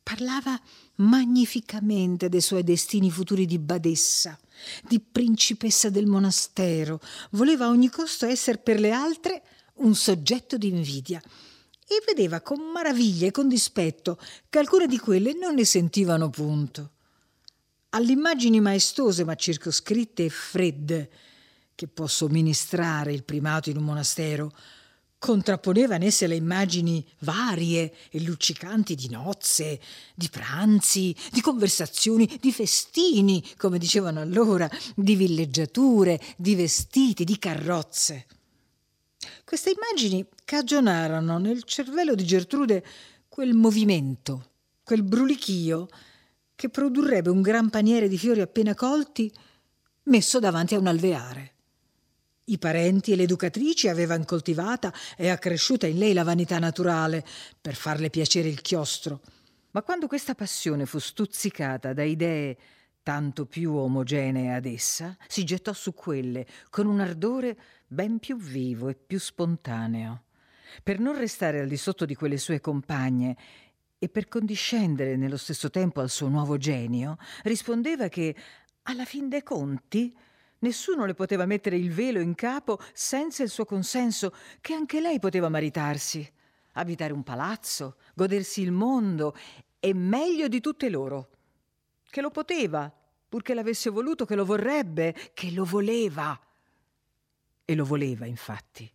parlava 0.04 0.58
magnificamente 0.98 2.28
dei 2.28 2.42
suoi 2.42 2.62
destini 2.62 3.10
futuri 3.10 3.44
di 3.44 3.58
badessa, 3.58 4.38
di 4.86 5.00
principessa 5.00 5.90
del 5.90 6.06
monastero, 6.06 7.00
voleva 7.30 7.64
a 7.64 7.70
ogni 7.70 7.88
costo 7.88 8.24
essere 8.24 8.58
per 8.58 8.78
le 8.78 8.92
altre 8.92 9.42
un 9.80 9.94
soggetto 9.94 10.56
di 10.56 10.68
invidia 10.68 11.20
e 11.86 12.02
vedeva 12.06 12.40
con 12.40 12.60
maraviglia 12.72 13.26
e 13.26 13.30
con 13.30 13.48
dispetto 13.48 14.18
che 14.48 14.58
alcune 14.58 14.86
di 14.86 14.98
quelle 14.98 15.34
non 15.34 15.54
ne 15.54 15.64
sentivano 15.64 16.30
punto. 16.30 16.90
Alle 17.90 18.12
immagini 18.12 18.60
maestose 18.60 19.24
ma 19.24 19.34
circoscritte 19.34 20.24
e 20.24 20.28
fredde 20.28 21.10
che 21.74 21.88
può 21.88 22.06
somministrare 22.06 23.12
il 23.12 23.24
primato 23.24 23.70
in 23.70 23.76
un 23.76 23.84
monastero, 23.84 24.52
contrapponeva 25.18 25.96
in 25.96 26.02
esse 26.02 26.26
le 26.26 26.36
immagini 26.36 27.04
varie 27.20 27.92
e 28.10 28.20
luccicanti 28.20 28.94
di 28.94 29.08
nozze, 29.08 29.80
di 30.14 30.28
pranzi, 30.28 31.14
di 31.32 31.40
conversazioni, 31.40 32.38
di 32.40 32.52
festini, 32.52 33.44
come 33.56 33.78
dicevano 33.78 34.20
allora, 34.20 34.70
di 34.94 35.16
villeggiature, 35.16 36.20
di 36.36 36.54
vestiti, 36.54 37.24
di 37.24 37.38
carrozze. 37.38 38.26
Queste 39.44 39.70
immagini 39.70 40.26
cagionarono 40.44 41.38
nel 41.38 41.64
cervello 41.64 42.14
di 42.14 42.24
Gertrude 42.24 42.84
quel 43.28 43.52
movimento, 43.54 44.50
quel 44.82 45.02
brulichio 45.02 45.88
che 46.54 46.68
produrrebbe 46.68 47.30
un 47.30 47.42
gran 47.42 47.70
paniere 47.70 48.08
di 48.08 48.18
fiori 48.18 48.40
appena 48.40 48.74
colti 48.74 49.32
messo 50.04 50.38
davanti 50.38 50.74
a 50.74 50.78
un 50.78 50.86
alveare. 50.86 51.54
I 52.44 52.58
parenti 52.58 53.12
e 53.12 53.16
le 53.16 53.22
educatrici 53.22 53.88
avevano 53.88 54.24
coltivata 54.24 54.92
e 55.16 55.28
accresciuta 55.28 55.86
in 55.86 55.98
lei 55.98 56.12
la 56.12 56.24
vanità 56.24 56.58
naturale 56.58 57.24
per 57.60 57.74
farle 57.74 58.10
piacere 58.10 58.48
il 58.48 58.60
chiostro. 58.60 59.20
Ma 59.70 59.82
quando 59.82 60.08
questa 60.08 60.34
passione 60.34 60.84
fu 60.84 60.98
stuzzicata 60.98 61.92
da 61.92 62.02
idee 62.02 62.58
tanto 63.02 63.46
più 63.46 63.74
omogenee 63.74 64.54
ad 64.54 64.66
essa, 64.66 65.16
si 65.26 65.44
gettò 65.44 65.72
su 65.72 65.94
quelle 65.94 66.46
con 66.68 66.86
un 66.86 67.00
ardore 67.00 67.58
ben 67.86 68.18
più 68.18 68.36
vivo 68.36 68.88
e 68.88 68.94
più 68.94 69.18
spontaneo. 69.18 70.24
Per 70.82 70.98
non 71.00 71.16
restare 71.16 71.60
al 71.60 71.68
di 71.68 71.76
sotto 71.76 72.04
di 72.04 72.14
quelle 72.14 72.38
sue 72.38 72.60
compagne 72.60 73.36
e 73.98 74.08
per 74.08 74.28
condiscendere 74.28 75.16
nello 75.16 75.36
stesso 75.36 75.70
tempo 75.70 76.00
al 76.00 76.10
suo 76.10 76.28
nuovo 76.28 76.56
genio, 76.56 77.16
rispondeva 77.42 78.08
che, 78.08 78.34
alla 78.82 79.04
fin 79.04 79.28
dei 79.28 79.42
conti, 79.42 80.14
Nessuno 80.60 81.06
le 81.06 81.14
poteva 81.14 81.46
mettere 81.46 81.76
il 81.76 81.90
velo 81.90 82.20
in 82.20 82.34
capo 82.34 82.78
senza 82.92 83.42
il 83.42 83.48
suo 83.48 83.64
consenso, 83.64 84.34
che 84.60 84.74
anche 84.74 85.00
lei 85.00 85.18
poteva 85.18 85.48
maritarsi, 85.48 86.30
abitare 86.72 87.14
un 87.14 87.22
palazzo, 87.22 87.96
godersi 88.14 88.60
il 88.60 88.70
mondo 88.70 89.34
e 89.78 89.94
meglio 89.94 90.48
di 90.48 90.60
tutte 90.60 90.90
loro. 90.90 91.30
Che 92.10 92.20
lo 92.20 92.30
poteva, 92.30 92.92
purché 93.28 93.54
l'avesse 93.54 93.88
voluto, 93.88 94.24
che 94.24 94.34
lo 94.34 94.44
vorrebbe, 94.44 95.14
che 95.32 95.52
lo 95.52 95.64
voleva. 95.64 96.38
E 97.64 97.74
lo 97.76 97.84
voleva, 97.84 98.26
infatti. 98.26 98.90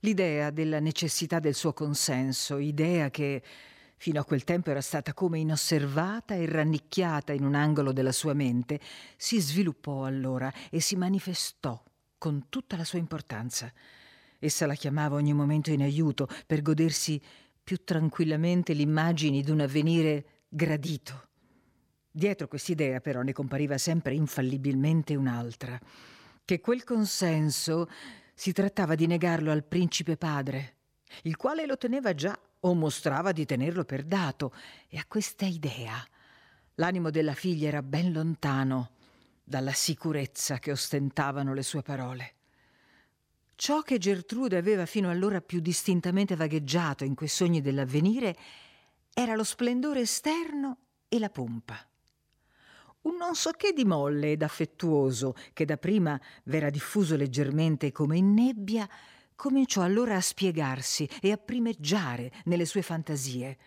L'idea 0.00 0.50
della 0.50 0.78
necessità 0.78 1.40
del 1.40 1.54
suo 1.54 1.72
consenso, 1.72 2.58
idea 2.58 3.10
che 3.10 3.42
fino 3.96 4.20
a 4.20 4.24
quel 4.24 4.44
tempo 4.44 4.70
era 4.70 4.80
stata 4.80 5.12
come 5.14 5.38
inosservata 5.40 6.34
e 6.34 6.46
rannicchiata 6.46 7.32
in 7.32 7.44
un 7.44 7.54
angolo 7.54 7.92
della 7.92 8.12
sua 8.12 8.34
mente, 8.34 8.80
si 9.16 9.40
sviluppò 9.40 10.04
allora 10.04 10.52
e 10.70 10.80
si 10.80 10.94
manifestò 10.94 11.82
con 12.18 12.48
tutta 12.48 12.76
la 12.76 12.84
sua 12.84 12.98
importanza. 12.98 13.72
Essa 14.38 14.66
la 14.66 14.74
chiamava 14.74 15.16
ogni 15.16 15.32
momento 15.32 15.70
in 15.70 15.82
aiuto 15.82 16.28
per 16.46 16.62
godersi 16.62 17.20
più 17.62 17.82
tranquillamente 17.82 18.74
l'immagine 18.74 19.40
di 19.40 19.50
un 19.50 19.60
avvenire 19.60 20.42
gradito. 20.48 21.28
Dietro 22.16 22.46
quest'idea 22.46 23.00
però 23.00 23.22
ne 23.22 23.32
compariva 23.32 23.76
sempre 23.76 24.14
infallibilmente 24.14 25.16
un'altra, 25.16 25.76
che 26.44 26.60
quel 26.60 26.84
consenso 26.84 27.90
si 28.32 28.52
trattava 28.52 28.94
di 28.94 29.08
negarlo 29.08 29.50
al 29.50 29.64
principe 29.64 30.16
padre, 30.16 30.76
il 31.22 31.34
quale 31.34 31.66
lo 31.66 31.76
teneva 31.76 32.14
già 32.14 32.38
o 32.60 32.72
mostrava 32.74 33.32
di 33.32 33.44
tenerlo 33.44 33.84
per 33.84 34.04
dato, 34.04 34.54
e 34.86 34.96
a 34.96 35.04
questa 35.08 35.44
idea 35.44 36.06
l'animo 36.76 37.10
della 37.10 37.34
figlia 37.34 37.66
era 37.66 37.82
ben 37.82 38.12
lontano 38.12 38.92
dalla 39.42 39.72
sicurezza 39.72 40.60
che 40.60 40.70
ostentavano 40.70 41.52
le 41.52 41.64
sue 41.64 41.82
parole. 41.82 42.34
Ciò 43.56 43.82
che 43.82 43.98
Gertrude 43.98 44.56
aveva 44.56 44.86
fino 44.86 45.10
allora 45.10 45.40
più 45.40 45.58
distintamente 45.58 46.36
vagheggiato 46.36 47.02
in 47.02 47.16
quei 47.16 47.28
sogni 47.28 47.60
dell'avvenire 47.60 48.36
era 49.12 49.34
lo 49.34 49.42
splendore 49.42 50.02
esterno 50.02 50.78
e 51.08 51.18
la 51.18 51.28
pompa. 51.28 51.84
Un 53.04 53.16
non 53.16 53.34
so 53.34 53.50
che 53.50 53.72
di 53.72 53.84
molle 53.84 54.32
ed 54.32 54.42
affettuoso 54.42 55.34
che 55.52 55.66
dapprima 55.66 56.18
v'era 56.44 56.70
diffuso 56.70 57.16
leggermente 57.16 57.92
come 57.92 58.16
in 58.16 58.32
nebbia 58.32 58.88
cominciò 59.34 59.82
allora 59.82 60.16
a 60.16 60.22
spiegarsi 60.22 61.08
e 61.20 61.30
a 61.30 61.36
primeggiare 61.36 62.32
nelle 62.44 62.64
sue 62.64 62.80
fantasie. 62.80 63.58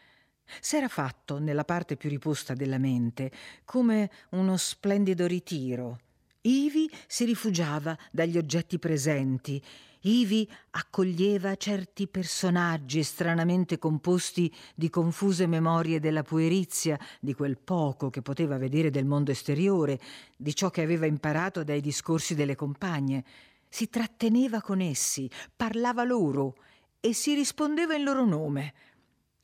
S'era 0.59 0.87
fatto, 0.87 1.37
nella 1.39 1.65
parte 1.65 1.97
più 1.97 2.09
riposta 2.09 2.55
della 2.55 2.79
mente, 2.79 3.31
come 3.63 4.09
uno 4.31 4.57
splendido 4.57 5.27
ritiro. 5.27 5.99
Ivi 6.41 6.89
si 7.05 7.25
rifugiava 7.25 7.95
dagli 8.11 8.37
oggetti 8.37 8.79
presenti, 8.79 9.61
ivi 10.07 10.49
accoglieva 10.71 11.55
certi 11.55 12.07
personaggi 12.07 13.03
stranamente 13.03 13.77
composti 13.77 14.53
di 14.73 14.89
confuse 14.89 15.47
memorie 15.47 15.99
della 15.99 16.23
puerizia, 16.23 16.99
di 17.19 17.33
quel 17.33 17.57
poco 17.57 18.09
che 18.09 18.21
poteva 18.21 18.57
vedere 18.57 18.89
del 18.89 19.05
mondo 19.05 19.31
esteriore, 19.31 19.99
di 20.35 20.55
ciò 20.55 20.69
che 20.69 20.81
aveva 20.81 21.05
imparato 21.05 21.63
dai 21.63 21.81
discorsi 21.81 22.35
delle 22.35 22.55
compagne 22.55 23.23
si 23.69 23.89
tratteneva 23.89 24.61
con 24.61 24.79
essi, 24.79 25.29
parlava 25.55 26.03
loro 26.03 26.55
e 26.99 27.13
si 27.13 27.33
rispondeva 27.33 27.95
in 27.95 28.03
loro 28.03 28.25
nome. 28.25 28.73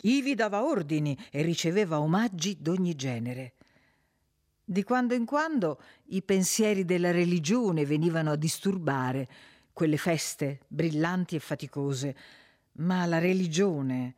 Ivi 0.02 0.36
dava 0.36 0.64
ordini 0.64 1.18
e 1.30 1.42
riceveva 1.42 2.00
omaggi 2.00 2.58
d'ogni 2.60 2.96
genere. 2.96 3.54
Di 4.66 4.84
quando 4.84 5.14
in 5.14 5.26
quando 5.26 5.82
i 6.06 6.22
pensieri 6.22 6.86
della 6.86 7.12
religione 7.12 7.86
venivano 7.86 8.32
a 8.32 8.36
disturbare 8.36 9.30
quelle 9.74 9.98
feste 9.98 10.62
brillanti 10.68 11.36
e 11.36 11.40
faticose, 11.40 12.16
ma 12.74 13.06
la 13.06 13.18
religione, 13.18 14.16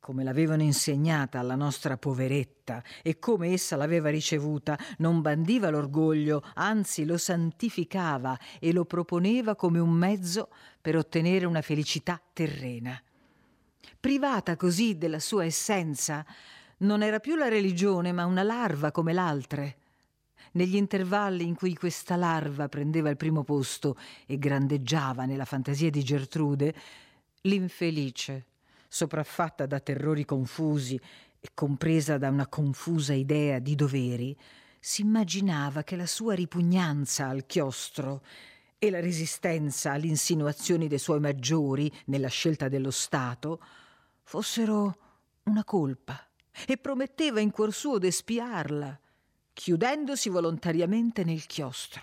come 0.00 0.24
l'avevano 0.24 0.62
insegnata 0.62 1.38
alla 1.38 1.54
nostra 1.54 1.96
poveretta 1.96 2.82
e 3.02 3.18
come 3.18 3.48
essa 3.48 3.76
l'aveva 3.76 4.08
ricevuta, 4.08 4.78
non 4.98 5.20
bandiva 5.20 5.68
l'orgoglio, 5.68 6.42
anzi 6.54 7.04
lo 7.04 7.18
santificava 7.18 8.38
e 8.58 8.72
lo 8.72 8.84
proponeva 8.84 9.54
come 9.54 9.78
un 9.78 9.90
mezzo 9.90 10.48
per 10.80 10.96
ottenere 10.96 11.44
una 11.44 11.62
felicità 11.62 12.20
terrena. 12.32 13.00
Privata 13.98 14.56
così 14.56 14.96
della 14.96 15.18
sua 15.18 15.44
essenza, 15.44 16.24
non 16.78 17.02
era 17.02 17.18
più 17.18 17.34
la 17.34 17.48
religione, 17.48 18.12
ma 18.12 18.24
una 18.26 18.42
larva 18.42 18.92
come 18.92 19.12
l'altre. 19.12 19.76
Negli 20.56 20.76
intervalli 20.76 21.46
in 21.46 21.54
cui 21.54 21.74
questa 21.74 22.16
larva 22.16 22.66
prendeva 22.70 23.10
il 23.10 23.18
primo 23.18 23.44
posto 23.44 23.94
e 24.24 24.38
grandeggiava 24.38 25.26
nella 25.26 25.44
fantasia 25.44 25.90
di 25.90 26.02
Gertrude, 26.02 26.74
l'infelice, 27.42 28.46
sopraffatta 28.88 29.66
da 29.66 29.80
terrori 29.80 30.24
confusi 30.24 30.98
e 31.38 31.50
compresa 31.52 32.16
da 32.16 32.30
una 32.30 32.46
confusa 32.46 33.12
idea 33.12 33.58
di 33.58 33.74
doveri, 33.74 34.34
si 34.80 35.02
immaginava 35.02 35.82
che 35.82 35.94
la 35.94 36.06
sua 36.06 36.32
ripugnanza 36.32 37.28
al 37.28 37.44
chiostro 37.44 38.22
e 38.78 38.88
la 38.88 39.00
resistenza 39.00 39.92
alle 39.92 40.06
insinuazioni 40.06 40.88
dei 40.88 40.98
suoi 40.98 41.20
maggiori 41.20 41.92
nella 42.06 42.28
scelta 42.28 42.68
dello 42.68 42.90
Stato 42.90 43.62
fossero 44.22 44.96
una 45.42 45.64
colpa 45.64 46.18
e 46.66 46.78
prometteva 46.78 47.40
in 47.40 47.50
cuor 47.50 47.74
suo 47.74 47.98
d'espiarla, 47.98 49.00
chiudendosi 49.56 50.28
volontariamente 50.28 51.24
nel 51.24 51.46
chiostro. 51.46 52.02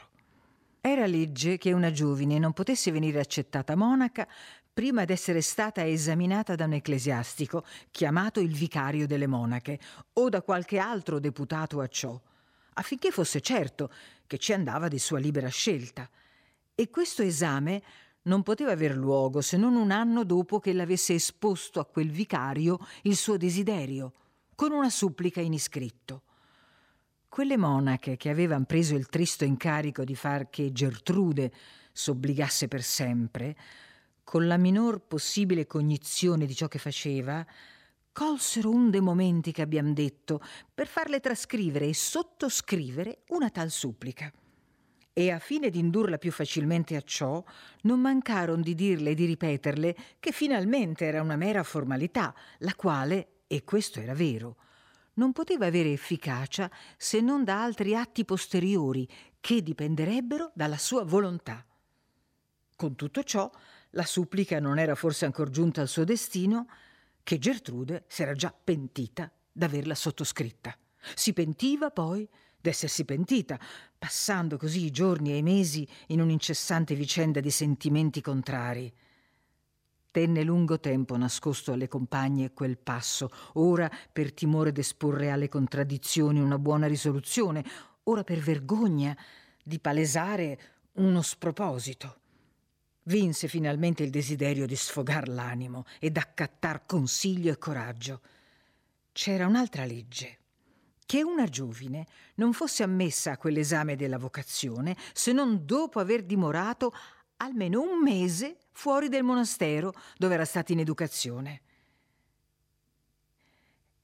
Era 0.82 1.06
legge 1.06 1.60
che 1.60 1.72
una 1.72 1.92
giovine 1.92 2.40
non 2.40 2.52
potesse 2.52 2.92
venire 2.92 3.20
accettata 3.20 3.76
monaca 3.76 4.28
prima 4.74 5.06
d'essere 5.06 5.42
stata 5.42 5.86
esaminata 5.86 6.56
da 6.56 6.66
un 6.66 6.74
ecclesiastico, 6.74 7.64
chiamato 7.92 8.40
il 8.40 8.56
vicario 8.56 9.06
delle 9.06 9.28
monache, 9.28 9.80
o 10.14 10.30
da 10.30 10.42
qualche 10.42 10.80
altro 10.80 11.20
deputato 11.20 11.80
a 11.80 11.88
ciò, 11.88 12.20
affinché 12.74 13.12
fosse 13.12 13.40
certo 13.40 13.92
che 14.26 14.40
ci 14.40 14.52
andava 14.52 14.88
di 14.88 14.98
sua 14.98 15.20
libera 15.20 15.50
scelta. 15.50 16.10
E 16.74 16.90
questo 16.90 17.22
esame 17.22 17.84
non 18.24 18.42
poteva 18.42 18.72
aver 18.72 18.98
luogo 18.98 19.42
se 19.42 19.58
non 19.58 19.76
un 19.76 19.92
anno 19.92 20.24
dopo 20.24 20.60
che 20.60 20.74
l'avesse 20.74 21.14
esposto 21.14 21.80
a 21.80 21.86
quel 21.86 22.10
vicario 22.10 22.80
il 23.04 23.16
suo 23.16 23.38
desiderio, 23.38 24.12
con 24.56 24.72
una 24.72 24.90
supplica 24.90 25.40
in 25.40 25.54
iscritto. 25.54 26.24
Quelle 27.34 27.58
monache 27.58 28.16
che 28.16 28.30
avevano 28.30 28.66
preso 28.66 28.94
il 28.94 29.08
tristo 29.08 29.44
incarico 29.44 30.04
di 30.04 30.14
far 30.14 30.52
che 30.52 30.72
Gertrude 30.72 31.52
s'obbligasse 31.92 32.68
per 32.68 32.84
sempre, 32.84 33.58
con 34.24 34.46
la 34.46 34.58
minor 34.58 35.00
possibile 35.00 35.66
cognizione 35.66 36.46
di 36.46 36.54
ciò 36.54 36.68
che 36.68 36.78
faceva, 36.78 37.44
colsero 38.12 38.70
un 38.70 38.92
dei 38.92 39.02
momenti 39.02 39.52
che 39.52 39.64
abbiamo 39.64 39.94
detto 39.94 40.42
per 40.72 40.86
farle 40.86 41.22
trascrivere 41.22 41.88
e 41.88 41.96
sottoscrivere 41.96 43.24
una 43.30 43.50
tal 43.50 43.72
supplica. 43.72 44.32
E 45.12 45.32
a 45.32 45.40
fine 45.40 45.72
di 45.72 45.80
indurla 45.80 46.20
più 46.20 46.32
facilmente 46.32 46.96
a 46.96 47.02
ciò, 47.02 47.44
non 47.82 48.00
mancarono 48.00 48.62
di 48.62 48.76
dirle 48.76 49.10
e 49.10 49.16
di 49.16 49.26
ripeterle 49.26 49.96
che 50.20 50.32
finalmente 50.32 51.06
era 51.06 51.24
una 51.24 51.36
mera 51.36 51.64
formalità, 51.64 52.32
la 52.60 52.76
quale, 52.76 53.40
e 53.48 53.64
questo 53.64 54.00
era 54.00 54.14
vero, 54.14 54.58
non 55.16 55.32
poteva 55.32 55.66
avere 55.66 55.92
efficacia 55.92 56.70
se 56.98 57.22
non 57.22 57.44
da 57.44 57.62
altri 57.62 57.96
atti 57.96 58.26
posteriori 58.26 59.08
che 59.40 59.62
dipenderebbero 59.62 60.52
dalla 60.54 60.78
sua 60.78 61.04
volontà. 61.04 61.66
Con 62.76 62.96
tutto 62.96 63.24
ciò, 63.24 63.50
la 63.92 64.06
supplica 64.06 64.60
non 64.60 64.80
era 64.80 64.96
forse 64.96 65.26
ancor 65.26 65.50
giunta 65.50 65.82
al 65.82 65.88
suo 65.88 66.04
destino, 66.04 66.68
che 67.24 67.38
Gertrude 67.38 68.06
s'era 68.08 68.34
già 68.34 68.52
pentita 68.52 69.32
d'averla 69.52 69.96
sottoscritta. 69.96 70.76
Si 71.16 71.34
pentiva 71.34 71.92
poi 71.92 72.28
d'essersi 72.60 73.06
pentita, 73.06 73.60
passando 73.98 74.58
così 74.58 74.86
i 74.86 74.92
giorni 74.92 75.32
e 75.32 75.38
i 75.38 75.44
mesi 75.44 75.88
in 76.08 76.22
un'incessante 76.22 76.96
vicenda 76.96 77.40
di 77.40 77.52
sentimenti 77.52 78.22
contrari. 78.22 78.92
Tenne 80.14 80.44
lungo 80.44 80.80
tempo 80.80 81.18
nascosto 81.18 81.72
alle 81.72 81.88
compagne 81.88 82.54
quel 82.54 82.78
passo, 82.78 83.32
ora 83.54 83.90
per 84.12 84.32
timore 84.32 84.72
d'esporre 84.72 85.32
alle 85.32 85.50
contraddizioni 85.50 86.40
una 86.40 86.60
buona 86.60 86.86
risoluzione, 86.86 87.66
ora 88.04 88.24
per 88.24 88.38
vergogna 88.38 89.18
di 89.64 89.80
palesare 89.80 90.60
uno 90.98 91.24
sproposito. 91.24 92.20
Vinse 93.06 93.48
finalmente 93.48 94.04
il 94.04 94.12
desiderio 94.12 94.68
di 94.68 94.76
sfogar 94.76 95.28
l'animo 95.28 95.84
e 96.00 96.12
d'accattar 96.12 96.86
consiglio 96.86 97.52
e 97.52 97.58
coraggio. 97.58 98.22
C'era 99.14 99.48
un'altra 99.48 99.84
legge 99.84 100.38
che 101.08 101.24
una 101.24 101.46
giovine 101.46 102.06
non 102.36 102.54
fosse 102.54 102.84
ammessa 102.84 103.32
a 103.32 103.38
quell'esame 103.38 103.96
della 103.96 104.20
vocazione 104.20 104.96
se 105.12 105.32
non 105.32 105.66
dopo 105.66 106.00
aver 106.00 106.22
dimorato 106.22 106.94
almeno 107.44 107.82
un 107.82 108.02
mese 108.02 108.58
fuori 108.72 109.10
del 109.10 109.24
monastero 109.24 109.94
dove 110.18 110.34
era 110.34 110.46
stata 110.46 110.72
in 110.72 110.80
educazione. 110.80 111.62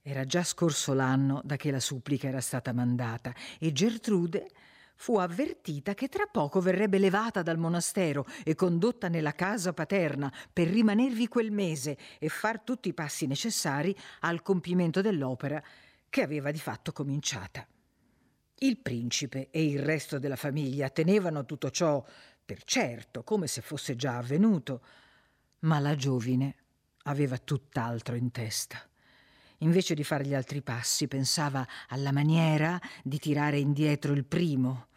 Era 0.01 0.25
già 0.25 0.43
scorso 0.43 0.93
l'anno 0.93 1.41
da 1.43 1.55
che 1.55 1.71
la 1.71 1.79
supplica 1.79 2.27
era 2.27 2.41
stata 2.41 2.73
mandata 2.73 3.33
e 3.59 3.71
Gertrude 3.71 4.49
fu 4.95 5.17
avvertita 5.17 5.93
che 5.93 6.09
tra 6.09 6.25
poco 6.25 6.59
verrebbe 6.59 6.97
levata 6.97 7.41
dal 7.41 7.57
monastero 7.57 8.25
e 8.43 8.55
condotta 8.55 9.07
nella 9.07 9.33
casa 9.33 9.71
paterna 9.71 10.31
per 10.51 10.67
rimanervi 10.67 11.27
quel 11.29 11.51
mese 11.51 11.97
e 12.19 12.27
far 12.27 12.59
tutti 12.61 12.89
i 12.89 12.93
passi 12.93 13.25
necessari 13.25 13.95
al 14.21 14.41
compimento 14.41 14.99
dell'opera 14.99 15.63
che 16.09 16.21
aveva 16.21 16.51
di 16.51 16.59
fatto 16.59 16.91
cominciata. 16.91 17.65
Il 18.61 18.77
principe 18.79 19.47
e 19.51 19.63
il 19.63 19.79
resto 19.79 20.19
della 20.19 20.35
famiglia 20.35 20.89
tenevano 20.89 21.45
tutto 21.45 21.69
ciò 21.69 22.03
per 22.49 22.63
certo, 22.63 23.21
come 23.21 23.45
se 23.45 23.61
fosse 23.61 23.95
già 23.95 24.17
avvenuto, 24.17 24.81
ma 25.59 25.77
la 25.77 25.95
giovine 25.95 26.55
aveva 27.03 27.37
tutt'altro 27.37 28.15
in 28.15 28.31
testa. 28.31 28.83
Invece 29.59 29.93
di 29.93 30.03
fare 30.03 30.25
gli 30.25 30.33
altri 30.33 30.63
passi, 30.63 31.07
pensava 31.07 31.63
alla 31.89 32.11
maniera 32.11 32.81
di 33.03 33.19
tirare 33.19 33.59
indietro 33.59 34.13
il 34.13 34.25
primo. 34.25 34.87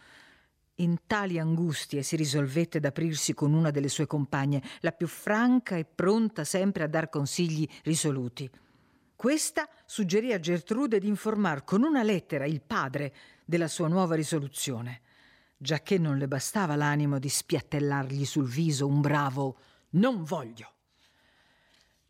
In 0.76 1.00
tali 1.06 1.38
angustie 1.38 2.02
si 2.02 2.16
risolvette 2.16 2.78
ad 2.78 2.86
aprirsi 2.86 3.34
con 3.34 3.52
una 3.52 3.70
delle 3.70 3.90
sue 3.90 4.06
compagne, 4.06 4.62
la 4.80 4.92
più 4.92 5.06
franca 5.06 5.76
e 5.76 5.84
pronta 5.84 6.44
sempre 6.44 6.84
a 6.84 6.88
dar 6.88 7.10
consigli 7.10 7.68
risoluti. 7.82 8.48
Questa 9.14 9.68
suggerì 9.84 10.32
a 10.32 10.40
Gertrude 10.40 10.98
di 10.98 11.06
informar 11.06 11.64
con 11.64 11.82
una 11.82 12.02
lettera 12.02 12.46
il 12.46 12.62
padre 12.62 13.12
della 13.44 13.68
sua 13.68 13.88
nuova 13.88 14.14
risoluzione 14.14 15.02
giacché 15.62 15.96
non 15.96 16.18
le 16.18 16.26
bastava 16.26 16.74
l'animo 16.74 17.20
di 17.20 17.28
spiattellargli 17.28 18.24
sul 18.24 18.48
viso 18.48 18.88
un 18.88 19.00
bravo 19.00 19.58
non 19.90 20.24
voglio. 20.24 20.72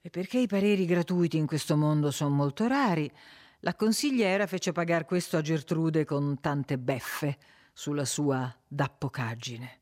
E 0.00 0.08
perché 0.08 0.38
i 0.38 0.46
pareri 0.46 0.86
gratuiti 0.86 1.36
in 1.36 1.46
questo 1.46 1.76
mondo 1.76 2.10
sono 2.10 2.34
molto 2.34 2.66
rari, 2.66 3.12
la 3.60 3.74
consigliera 3.74 4.46
fece 4.46 4.72
pagar 4.72 5.04
questo 5.04 5.36
a 5.36 5.42
Gertrude 5.42 6.06
con 6.06 6.40
tante 6.40 6.78
beffe 6.78 7.38
sulla 7.74 8.06
sua 8.06 8.52
dappocaggine. 8.66 9.80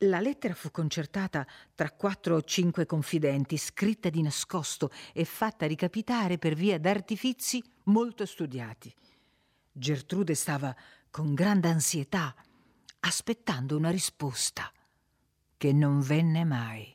La 0.00 0.20
lettera 0.20 0.52
fu 0.52 0.70
concertata 0.70 1.46
tra 1.74 1.90
quattro 1.90 2.36
o 2.36 2.42
cinque 2.42 2.84
confidenti, 2.84 3.56
scritta 3.56 4.10
di 4.10 4.20
nascosto 4.20 4.90
e 5.14 5.24
fatta 5.24 5.66
ricapitare 5.66 6.36
per 6.36 6.54
via 6.54 6.78
d'artifizi 6.78 7.64
molto 7.84 8.26
studiati. 8.26 8.94
Gertrude 9.72 10.34
stava 10.34 10.76
con 11.10 11.32
grande 11.32 11.68
ansietà 11.68 12.34
aspettando 13.00 13.76
una 13.76 13.90
risposta 13.90 14.70
che 15.56 15.72
non 15.72 16.00
venne 16.00 16.44
mai. 16.44 16.94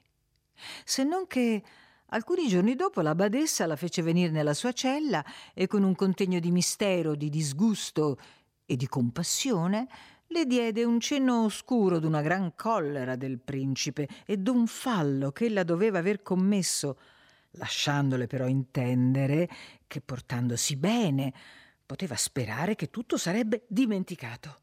Se 0.83 1.03
non 1.03 1.27
che 1.27 1.63
alcuni 2.07 2.47
giorni 2.47 2.75
dopo 2.75 3.01
la 3.01 3.15
badessa 3.15 3.65
la 3.65 3.75
fece 3.75 4.01
venire 4.01 4.31
nella 4.31 4.53
sua 4.53 4.71
cella 4.71 5.23
e 5.53 5.67
con 5.67 5.83
un 5.83 5.95
contegno 5.95 6.39
di 6.39 6.51
mistero, 6.51 7.15
di 7.15 7.29
disgusto 7.29 8.19
e 8.65 8.75
di 8.75 8.87
compassione 8.87 9.87
le 10.27 10.45
diede 10.45 10.83
un 10.85 10.99
cenno 10.99 11.43
oscuro 11.43 11.99
d'una 11.99 12.21
gran 12.21 12.55
collera 12.55 13.15
del 13.15 13.39
principe 13.39 14.07
e 14.25 14.37
d'un 14.37 14.65
fallo 14.65 15.31
che 15.31 15.45
ella 15.45 15.63
doveva 15.63 15.99
aver 15.99 16.21
commesso, 16.21 16.97
lasciandole 17.51 18.27
però 18.27 18.47
intendere 18.47 19.49
che 19.87 19.99
portandosi 19.99 20.77
bene 20.77 21.33
poteva 21.85 22.15
sperare 22.15 22.75
che 22.75 22.89
tutto 22.89 23.17
sarebbe 23.17 23.65
dimenticato. 23.67 24.59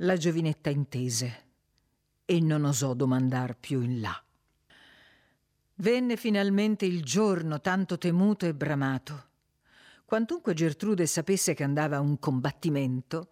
La 0.00 0.18
giovinetta 0.18 0.68
intese 0.68 1.44
e 2.26 2.38
non 2.38 2.64
osò 2.64 2.92
domandar 2.92 3.56
più 3.56 3.80
in 3.80 4.02
là. 4.02 4.22
Venne 5.76 6.18
finalmente 6.18 6.84
il 6.84 7.02
giorno 7.02 7.62
tanto 7.62 7.96
temuto 7.96 8.44
e 8.44 8.52
bramato. 8.52 9.28
Quantunque 10.04 10.52
Gertrude 10.52 11.06
sapesse 11.06 11.54
che 11.54 11.64
andava 11.64 11.96
a 11.96 12.00
un 12.00 12.18
combattimento, 12.18 13.30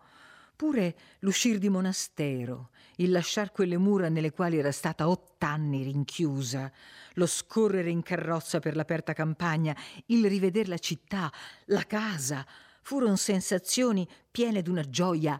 pure 0.56 0.96
l'uscir 1.18 1.58
di 1.58 1.68
monastero, 1.68 2.70
il 2.96 3.10
lasciar 3.10 3.52
quelle 3.52 3.76
mura 3.76 4.08
nelle 4.08 4.30
quali 4.30 4.56
era 4.56 4.72
stata 4.72 5.06
ott'anni 5.06 5.82
rinchiusa, 5.82 6.72
lo 7.14 7.26
scorrere 7.26 7.90
in 7.90 8.02
carrozza 8.02 8.60
per 8.60 8.74
l'aperta 8.74 9.12
campagna, 9.12 9.76
il 10.06 10.26
riveder 10.26 10.68
la 10.68 10.78
città, 10.78 11.30
la 11.66 11.82
casa, 11.82 12.46
furono 12.80 13.16
sensazioni 13.16 14.08
piene 14.30 14.62
d'una 14.62 14.88
gioia 14.88 15.38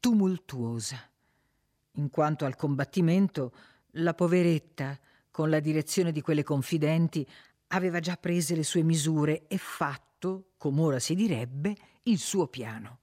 tumultuosa. 0.00 0.98
In 1.92 2.08
quanto 2.08 2.46
al 2.46 2.56
combattimento, 2.56 3.52
la 3.92 4.14
poveretta, 4.14 4.98
con 5.30 5.50
la 5.50 5.60
direzione 5.60 6.10
di 6.10 6.22
quelle 6.22 6.42
confidenti, 6.42 7.26
aveva 7.68 8.00
già 8.00 8.16
prese 8.16 8.56
le 8.56 8.64
sue 8.64 8.82
misure 8.82 9.46
e 9.46 9.58
fatto, 9.58 10.52
come 10.56 10.80
ora 10.80 10.98
si 10.98 11.14
direbbe, 11.14 11.76
il 12.04 12.18
suo 12.18 12.48
piano. 12.48 12.98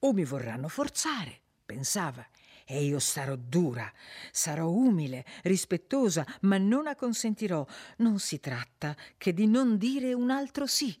O 0.00 0.12
mi 0.12 0.24
vorranno 0.24 0.68
forzare, 0.68 1.40
pensava, 1.64 2.26
e 2.66 2.84
io 2.84 2.98
sarò 2.98 3.36
dura, 3.36 3.90
sarò 4.32 4.68
umile, 4.68 5.24
rispettosa, 5.42 6.26
ma 6.42 6.58
non 6.58 6.86
acconsentirò. 6.86 7.64
Non 7.98 8.18
si 8.18 8.40
tratta 8.40 8.96
che 9.16 9.32
di 9.32 9.46
non 9.46 9.78
dire 9.78 10.12
un 10.12 10.30
altro 10.30 10.66
sì, 10.66 10.94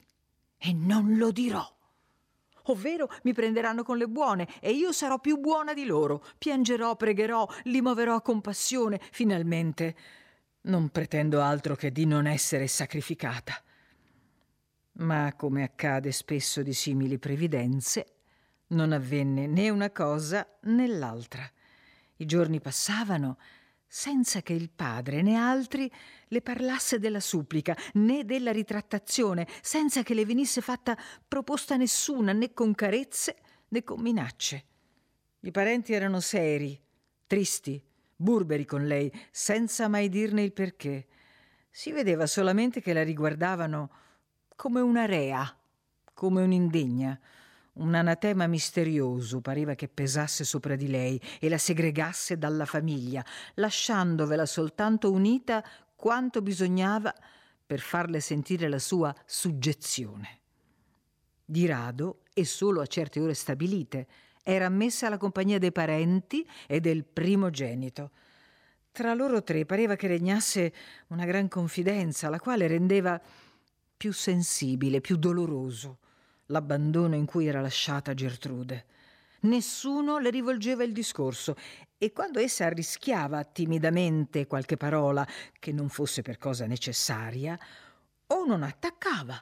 e 0.56 0.72
non 0.72 1.16
lo 1.16 1.30
dirò 1.30 1.74
ovvero 2.64 3.08
mi 3.22 3.32
prenderanno 3.32 3.82
con 3.82 3.96
le 3.96 4.06
buone 4.06 4.48
e 4.60 4.72
io 4.72 4.92
sarò 4.92 5.18
più 5.18 5.38
buona 5.38 5.74
di 5.74 5.84
loro. 5.84 6.24
Piangerò, 6.38 6.96
pregherò, 6.96 7.46
li 7.64 7.80
muoverò 7.80 8.14
a 8.14 8.22
compassione, 8.22 9.00
finalmente. 9.10 9.96
Non 10.62 10.88
pretendo 10.88 11.40
altro 11.40 11.74
che 11.74 11.92
di 11.92 12.06
non 12.06 12.26
essere 12.26 12.66
sacrificata. 12.66 13.62
Ma 14.96 15.34
come 15.36 15.62
accade 15.62 16.12
spesso 16.12 16.62
di 16.62 16.72
simili 16.72 17.18
previdenze, 17.18 18.06
non 18.68 18.92
avvenne 18.92 19.46
né 19.46 19.68
una 19.68 19.90
cosa 19.90 20.46
né 20.62 20.86
l'altra. 20.86 21.48
I 22.16 22.26
giorni 22.26 22.60
passavano 22.60 23.38
senza 23.96 24.42
che 24.42 24.54
il 24.54 24.70
padre 24.70 25.22
né 25.22 25.36
altri 25.36 25.88
le 26.26 26.42
parlasse 26.42 26.98
della 26.98 27.20
supplica 27.20 27.76
né 27.92 28.24
della 28.24 28.50
ritrattazione, 28.50 29.46
senza 29.62 30.02
che 30.02 30.14
le 30.14 30.26
venisse 30.26 30.60
fatta 30.60 30.98
proposta 31.28 31.76
nessuna, 31.76 32.32
né 32.32 32.52
con 32.52 32.74
carezze 32.74 33.36
né 33.68 33.84
con 33.84 34.00
minacce. 34.00 34.64
I 35.38 35.50
parenti 35.52 35.92
erano 35.92 36.18
seri, 36.18 36.76
tristi, 37.24 37.80
burberi 38.16 38.64
con 38.64 38.84
lei, 38.84 39.12
senza 39.30 39.86
mai 39.86 40.08
dirne 40.08 40.42
il 40.42 40.52
perché. 40.52 41.06
Si 41.70 41.92
vedeva 41.92 42.26
solamente 42.26 42.80
che 42.80 42.92
la 42.94 43.04
riguardavano 43.04 43.90
come 44.56 44.80
una 44.80 45.04
rea, 45.04 45.56
come 46.12 46.42
un'indegna. 46.42 47.16
Un 47.74 47.94
anatema 47.94 48.46
misterioso 48.46 49.40
pareva 49.40 49.74
che 49.74 49.88
pesasse 49.88 50.44
sopra 50.44 50.76
di 50.76 50.86
lei 50.86 51.20
e 51.40 51.48
la 51.48 51.58
segregasse 51.58 52.38
dalla 52.38 52.66
famiglia, 52.66 53.24
lasciandovela 53.54 54.46
soltanto 54.46 55.10
unita 55.10 55.64
quanto 55.96 56.40
bisognava 56.40 57.12
per 57.66 57.80
farle 57.80 58.20
sentire 58.20 58.68
la 58.68 58.78
sua 58.78 59.12
suggezione. 59.26 60.38
Di 61.44 61.66
rado, 61.66 62.20
e 62.32 62.44
solo 62.44 62.80
a 62.80 62.86
certe 62.86 63.20
ore 63.20 63.34
stabilite, 63.34 64.06
era 64.44 64.66
ammessa 64.66 65.08
alla 65.08 65.18
compagnia 65.18 65.58
dei 65.58 65.72
parenti 65.72 66.46
e 66.68 66.78
del 66.78 67.04
primogenito. 67.04 68.12
Tra 68.92 69.14
loro 69.14 69.42
tre 69.42 69.66
pareva 69.66 69.96
che 69.96 70.06
regnasse 70.06 70.72
una 71.08 71.24
gran 71.24 71.48
confidenza, 71.48 72.28
la 72.28 72.38
quale 72.38 72.68
rendeva 72.68 73.20
più 73.96 74.12
sensibile, 74.12 75.00
più 75.00 75.16
doloroso 75.16 75.98
l'abbandono 76.46 77.14
in 77.14 77.24
cui 77.24 77.46
era 77.46 77.60
lasciata 77.60 78.14
Gertrude. 78.14 78.86
Nessuno 79.40 80.18
le 80.18 80.30
rivolgeva 80.30 80.84
il 80.84 80.92
discorso 80.92 81.56
e 81.98 82.12
quando 82.12 82.38
essa 82.38 82.64
arrischiava 82.64 83.44
timidamente 83.44 84.46
qualche 84.46 84.76
parola 84.76 85.26
che 85.58 85.72
non 85.72 85.88
fosse 85.88 86.22
per 86.22 86.38
cosa 86.38 86.66
necessaria, 86.66 87.58
o 88.26 88.44
non 88.46 88.62
attaccava 88.62 89.40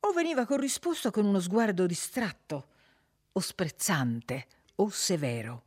o 0.00 0.12
veniva 0.12 0.44
corrisposto 0.44 1.10
con 1.10 1.24
uno 1.24 1.40
sguardo 1.40 1.86
distratto, 1.86 2.68
o 3.32 3.40
sprezzante, 3.40 4.46
o 4.76 4.90
severo. 4.90 5.62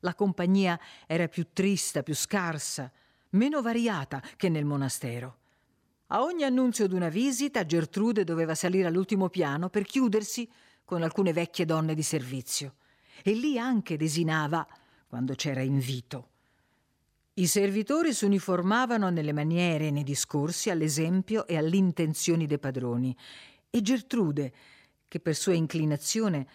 La 0.00 0.14
compagnia 0.14 0.78
era 1.06 1.28
più 1.28 1.46
trista, 1.52 2.02
più 2.02 2.14
scarsa, 2.14 2.90
meno 3.30 3.62
variata 3.62 4.20
che 4.36 4.48
nel 4.48 4.64
monastero. 4.64 5.38
A 6.14 6.22
ogni 6.22 6.44
annunzio 6.44 6.86
d'una 6.86 7.08
visita, 7.08 7.66
Gertrude 7.66 8.22
doveva 8.22 8.54
salire 8.54 8.86
all'ultimo 8.86 9.28
piano 9.28 9.68
per 9.68 9.82
chiudersi 9.82 10.48
con 10.84 11.02
alcune 11.02 11.32
vecchie 11.32 11.64
donne 11.64 11.92
di 11.92 12.04
servizio. 12.04 12.76
E 13.20 13.32
lì 13.32 13.58
anche 13.58 13.96
desinava 13.96 14.64
quando 15.08 15.34
c'era 15.34 15.62
invito. 15.62 16.28
I 17.34 17.48
servitori 17.48 18.14
si 18.14 18.26
uniformavano 18.26 19.10
nelle 19.10 19.32
maniere 19.32 19.88
e 19.88 19.90
nei 19.90 20.04
discorsi 20.04 20.70
all'esempio 20.70 21.48
e 21.48 21.56
alle 21.56 21.74
intenzioni 21.74 22.46
dei 22.46 22.60
padroni. 22.60 23.16
E 23.68 23.82
Gertrude, 23.82 24.52
che 25.08 25.18
per 25.18 25.34
sua 25.34 25.54
inclinazione 25.54 26.46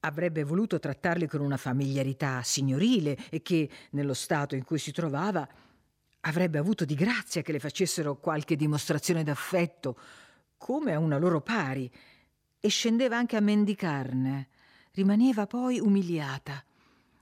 avrebbe 0.00 0.42
voluto 0.42 0.80
trattarli 0.80 1.28
con 1.28 1.40
una 1.40 1.56
familiarità 1.56 2.42
signorile 2.42 3.16
e 3.30 3.42
che, 3.42 3.70
nello 3.90 4.12
stato 4.12 4.56
in 4.56 4.64
cui 4.64 4.78
si 4.78 4.90
trovava, 4.90 5.48
avrebbe 6.26 6.58
avuto 6.58 6.84
di 6.84 6.94
grazia 6.94 7.42
che 7.42 7.52
le 7.52 7.58
facessero 7.58 8.16
qualche 8.16 8.56
dimostrazione 8.56 9.22
d'affetto, 9.22 9.98
come 10.56 10.92
a 10.92 10.98
una 10.98 11.18
loro 11.18 11.40
pari, 11.40 11.90
e 12.60 12.68
scendeva 12.68 13.16
anche 13.16 13.36
a 13.36 13.40
mendicarne. 13.40 14.48
Rimaneva 14.92 15.46
poi 15.46 15.80
umiliata 15.80 16.64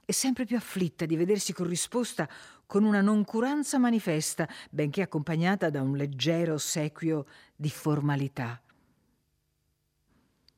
e 0.05 0.13
sempre 0.13 0.45
più 0.45 0.55
afflitta 0.55 1.05
di 1.05 1.15
vedersi 1.15 1.53
corrisposta 1.53 2.29
con 2.65 2.83
una 2.83 3.01
noncuranza 3.01 3.77
manifesta, 3.77 4.47
benché 4.69 5.01
accompagnata 5.01 5.69
da 5.69 5.81
un 5.81 5.95
leggero 5.95 6.53
ossequio 6.53 7.25
di 7.55 7.69
formalità. 7.69 8.61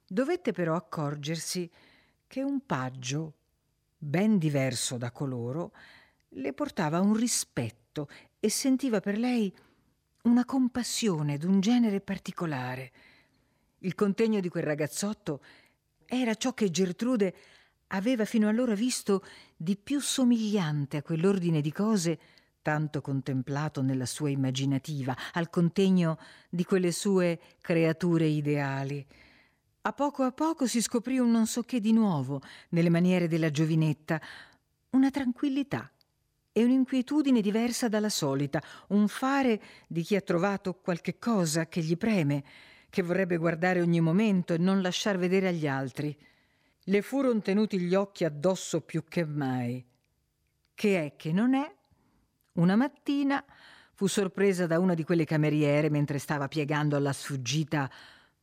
Dovette 0.07 0.51
però 0.51 0.75
accorgersi 0.75 1.69
che 2.27 2.43
un 2.43 2.63
paggio, 2.65 3.33
ben 3.97 4.37
diverso 4.37 4.97
da 4.97 5.11
coloro, 5.11 5.73
le 6.29 6.53
portava 6.53 6.99
un 6.99 7.15
rispetto 7.15 8.07
e 8.45 8.49
sentiva 8.51 8.99
per 8.99 9.17
lei 9.17 9.51
una 10.25 10.45
compassione 10.45 11.39
d'un 11.39 11.61
genere 11.61 11.99
particolare. 11.99 12.91
Il 13.79 13.95
contegno 13.95 14.39
di 14.39 14.49
quel 14.49 14.61
ragazzotto 14.61 15.41
era 16.05 16.35
ciò 16.35 16.53
che 16.53 16.69
Gertrude 16.69 17.35
aveva 17.87 18.23
fino 18.23 18.47
allora 18.47 18.75
visto 18.75 19.25
di 19.57 19.75
più 19.75 19.99
somigliante 19.99 20.97
a 20.97 21.01
quell'ordine 21.01 21.59
di 21.59 21.71
cose 21.71 22.19
tanto 22.61 23.01
contemplato 23.01 23.81
nella 23.81 24.05
sua 24.05 24.29
immaginativa, 24.29 25.17
al 25.33 25.49
contegno 25.49 26.19
di 26.47 26.63
quelle 26.65 26.91
sue 26.91 27.39
creature 27.61 28.27
ideali. 28.27 29.03
A 29.81 29.91
poco 29.91 30.21
a 30.21 30.31
poco 30.31 30.67
si 30.67 30.83
scoprì 30.83 31.17
un 31.17 31.31
non 31.31 31.47
so 31.47 31.63
che 31.63 31.79
di 31.79 31.93
nuovo 31.93 32.43
nelle 32.69 32.89
maniere 32.91 33.27
della 33.27 33.49
giovinetta, 33.49 34.21
una 34.91 35.09
tranquillità 35.09 35.89
e 36.57 36.63
un'inquietudine 36.63 37.41
diversa 37.41 37.89
dalla 37.89 38.07
solita, 38.07 38.63
un 38.87 39.09
fare 39.09 39.61
di 39.87 40.03
chi 40.03 40.15
ha 40.15 40.21
trovato 40.21 40.75
qualche 40.75 41.19
cosa 41.19 41.67
che 41.67 41.81
gli 41.81 41.97
preme, 41.97 42.45
che 42.89 43.01
vorrebbe 43.01 43.35
guardare 43.35 43.81
ogni 43.81 43.99
momento 43.99 44.53
e 44.53 44.57
non 44.57 44.81
lasciar 44.81 45.17
vedere 45.17 45.49
agli 45.49 45.67
altri. 45.67 46.17
Le 46.85 47.01
furono 47.01 47.41
tenuti 47.41 47.77
gli 47.77 47.93
occhi 47.93 48.23
addosso 48.23 48.79
più 48.79 49.03
che 49.03 49.25
mai. 49.25 49.85
Che 50.73 51.05
è 51.05 51.17
che 51.17 51.33
non 51.33 51.55
è? 51.55 51.69
Una 52.53 52.77
mattina 52.77 53.43
fu 53.93 54.07
sorpresa 54.07 54.65
da 54.65 54.79
una 54.79 54.93
di 54.93 55.03
quelle 55.03 55.25
cameriere 55.25 55.89
mentre 55.89 56.19
stava 56.19 56.47
piegando 56.47 56.95
alla 56.95 57.11
sfuggita 57.11 57.91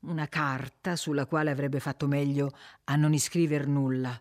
una 0.01 0.29
carta 0.29 0.97
sulla 0.97 1.25
quale 1.25 1.51
avrebbe 1.51 1.81
fatto 1.81 2.07
meglio 2.07 2.51
a 2.85 2.95
non 2.97 3.15
iscriver 3.15 3.67
nulla. 3.67 4.21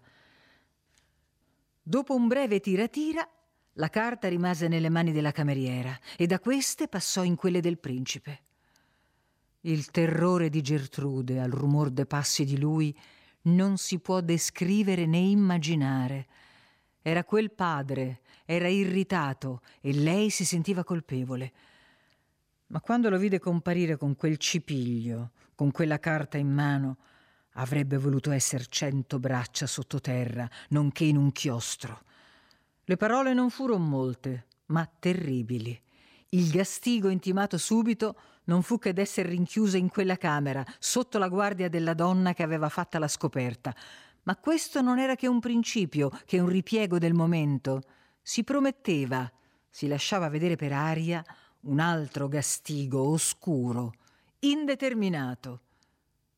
Dopo 1.83 2.15
un 2.15 2.29
breve 2.29 2.61
tira-tira, 2.61 3.27
la 3.75 3.89
carta 3.89 4.27
rimase 4.27 4.67
nelle 4.67 4.89
mani 4.89 5.11
della 5.11 5.31
cameriera 5.31 5.97
e 6.17 6.25
da 6.27 6.39
queste 6.39 6.87
passò 6.87 7.23
in 7.23 7.35
quelle 7.35 7.61
del 7.61 7.77
principe. 7.77 8.41
Il 9.61 9.91
terrore 9.91 10.49
di 10.49 10.61
Gertrude 10.61 11.39
al 11.39 11.51
rumor 11.51 11.89
dei 11.89 12.07
passi 12.07 12.43
di 12.43 12.57
lui 12.57 12.95
non 13.43 13.77
si 13.77 13.99
può 13.99 14.19
descrivere 14.21 15.05
né 15.05 15.19
immaginare. 15.19 16.27
Era 17.01 17.23
quel 17.23 17.51
padre, 17.51 18.21
era 18.45 18.67
irritato 18.67 19.61
e 19.79 19.93
lei 19.93 20.29
si 20.29 20.45
sentiva 20.45 20.83
colpevole. 20.83 21.53
Ma 22.67 22.81
quando 22.81 23.09
lo 23.09 23.17
vide 23.17 23.39
comparire 23.39 23.97
con 23.97 24.15
quel 24.15 24.37
cipiglio, 24.37 25.31
con 25.55 25.71
quella 25.71 25.99
carta 25.99 26.37
in 26.37 26.51
mano, 26.51 26.97
avrebbe 27.53 27.97
voluto 27.97 28.31
essere 28.31 28.65
cento 28.67 29.19
braccia 29.19 29.67
sottoterra, 29.67 30.49
nonché 30.69 31.03
in 31.03 31.17
un 31.17 31.31
chiostro. 31.31 32.03
Le 32.91 32.97
parole 32.97 33.33
non 33.33 33.49
furono 33.49 33.85
molte, 33.85 34.47
ma 34.65 34.85
terribili. 34.99 35.81
Il 36.31 36.49
gastigo 36.49 37.07
intimato 37.07 37.57
subito 37.57 38.17
non 38.47 38.63
fu 38.63 38.79
che 38.79 38.91
d'essere 38.91 39.29
rinchiusa 39.29 39.77
in 39.77 39.87
quella 39.87 40.17
camera, 40.17 40.61
sotto 40.77 41.17
la 41.17 41.29
guardia 41.29 41.69
della 41.69 41.93
donna 41.93 42.33
che 42.33 42.43
aveva 42.43 42.67
fatta 42.67 42.99
la 42.99 43.07
scoperta. 43.07 43.73
Ma 44.23 44.35
questo 44.35 44.81
non 44.81 44.99
era 44.99 45.15
che 45.15 45.29
un 45.29 45.39
principio, 45.39 46.11
che 46.25 46.39
un 46.39 46.49
ripiego 46.49 46.97
del 46.97 47.13
momento. 47.13 47.81
Si 48.21 48.43
prometteva, 48.43 49.31
si 49.69 49.87
lasciava 49.87 50.27
vedere 50.27 50.57
per 50.57 50.73
aria 50.73 51.23
un 51.61 51.79
altro 51.79 52.27
gastigo 52.27 53.07
oscuro, 53.07 53.93
indeterminato 54.39 55.61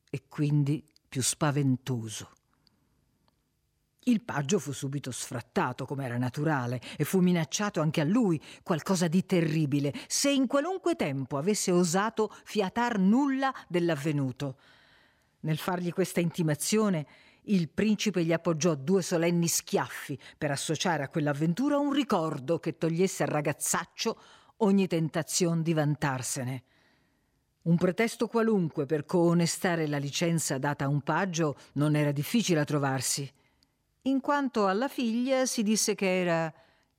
e 0.08 0.22
quindi 0.28 0.84
più 1.08 1.20
spaventoso. 1.20 2.30
Il 4.06 4.22
paggio 4.22 4.58
fu 4.58 4.72
subito 4.72 5.10
sfrattato, 5.10 5.86
come 5.86 6.04
era 6.04 6.18
naturale, 6.18 6.78
e 6.98 7.04
fu 7.04 7.20
minacciato 7.20 7.80
anche 7.80 8.02
a 8.02 8.04
lui 8.04 8.38
qualcosa 8.62 9.08
di 9.08 9.24
terribile, 9.24 9.94
se 10.08 10.30
in 10.30 10.46
qualunque 10.46 10.94
tempo 10.94 11.38
avesse 11.38 11.70
osato 11.70 12.30
fiatar 12.44 12.98
nulla 12.98 13.50
dell'avvenuto. 13.66 14.58
Nel 15.40 15.56
fargli 15.56 15.90
questa 15.90 16.20
intimazione, 16.20 17.06
il 17.44 17.70
principe 17.70 18.24
gli 18.24 18.32
appoggiò 18.32 18.74
due 18.74 19.00
solenni 19.00 19.48
schiaffi 19.48 20.18
per 20.36 20.50
associare 20.50 21.02
a 21.02 21.08
quell'avventura 21.08 21.78
un 21.78 21.92
ricordo 21.92 22.58
che 22.58 22.76
togliesse 22.76 23.22
al 23.22 23.30
ragazzaccio 23.30 24.20
ogni 24.58 24.86
tentazione 24.86 25.62
di 25.62 25.72
vantarsene. 25.72 26.62
Un 27.62 27.76
pretesto 27.76 28.26
qualunque 28.26 28.84
per 28.84 29.06
coonestare 29.06 29.86
la 29.86 29.96
licenza 29.96 30.58
data 30.58 30.84
a 30.84 30.88
un 30.88 31.00
paggio 31.00 31.56
non 31.74 31.96
era 31.96 32.12
difficile 32.12 32.60
a 32.60 32.64
trovarsi 32.64 33.30
in 34.06 34.20
quanto 34.20 34.66
alla 34.66 34.88
figlia 34.88 35.46
si 35.46 35.62
disse 35.62 35.94
che 35.94 36.20
era 36.20 36.52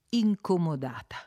incomodata. 0.10 1.18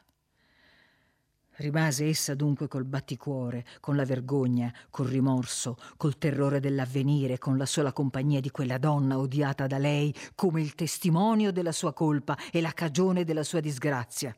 Rimase 1.59 2.07
essa 2.07 2.35
dunque 2.35 2.69
col 2.69 2.85
batticuore, 2.85 3.65
con 3.81 3.97
la 3.97 4.05
vergogna, 4.05 4.73
col 4.91 5.07
rimorso, 5.07 5.77
col 5.97 6.17
terrore 6.17 6.61
dell'avvenire, 6.61 7.39
con 7.39 7.57
la 7.57 7.67
sola 7.67 7.93
compagnia 7.93 8.41
di 8.41 8.51
quella 8.51 8.79
donna 8.79 9.19
odiata 9.19 9.67
da 9.67 9.79
lei 9.79 10.15
come 10.35 10.61
il 10.61 10.75
testimonio 10.75 11.53
della 11.53 11.73
sua 11.73 11.93
colpa 11.93 12.37
e 12.53 12.61
la 12.61 12.73
cagione 12.73 13.25
della 13.25 13.43
sua 13.43 13.61
disgrazia. 13.61 14.35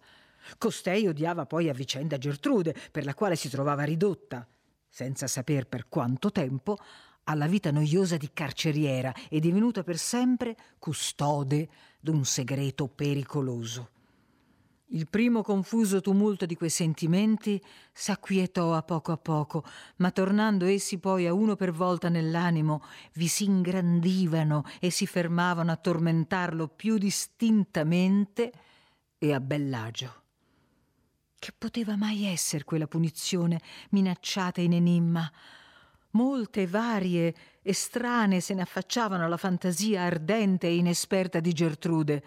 Costei 0.56 1.06
odiava 1.06 1.46
poi 1.46 1.68
a 1.68 1.74
vicenda 1.74 2.16
Gertrude, 2.16 2.74
per 2.90 3.04
la 3.04 3.14
quale 3.14 3.36
si 3.36 3.48
trovava 3.50 3.84
ridotta, 3.84 4.46
senza 4.88 5.26
saper 5.26 5.66
per 5.66 5.88
quanto 5.88 6.32
tempo, 6.32 6.78
alla 7.24 7.46
vita 7.46 7.70
noiosa 7.70 8.16
di 8.16 8.30
carceriera 8.32 9.12
e 9.28 9.40
divenuta 9.40 9.82
per 9.82 9.98
sempre 9.98 10.56
custode 10.78 11.68
d'un 12.00 12.24
segreto 12.24 12.88
pericoloso. 12.88 13.90
Il 14.92 15.06
primo 15.08 15.42
confuso 15.42 16.00
tumulto 16.00 16.46
di 16.46 16.56
quei 16.56 16.70
sentimenti 16.70 17.62
s'acquietò 17.92 18.74
a 18.74 18.82
poco 18.82 19.12
a 19.12 19.16
poco, 19.16 19.64
ma 19.96 20.10
tornando 20.10 20.64
essi 20.64 20.98
poi 20.98 21.28
a 21.28 21.32
uno 21.32 21.54
per 21.54 21.70
volta 21.70 22.08
nell'animo, 22.08 22.82
vi 23.12 23.28
si 23.28 23.44
ingrandivano 23.44 24.64
e 24.80 24.90
si 24.90 25.06
fermavano 25.06 25.70
a 25.70 25.76
tormentarlo 25.76 26.66
più 26.66 26.98
distintamente 26.98 28.52
e 29.16 29.32
a 29.32 29.38
bell'agio. 29.38 30.22
Che 31.38 31.52
poteva 31.56 31.94
mai 31.94 32.24
essere 32.24 32.64
quella 32.64 32.88
punizione 32.88 33.60
minacciata 33.90 34.60
in 34.60 34.72
enimma? 34.72 35.30
Molte 36.12 36.66
varie 36.66 37.34
e 37.62 37.72
strane 37.72 38.40
se 38.40 38.54
ne 38.54 38.62
affacciavano 38.62 39.24
alla 39.24 39.36
fantasia 39.36 40.02
ardente 40.02 40.66
e 40.66 40.76
inesperta 40.76 41.38
di 41.38 41.52
Gertrude. 41.52 42.24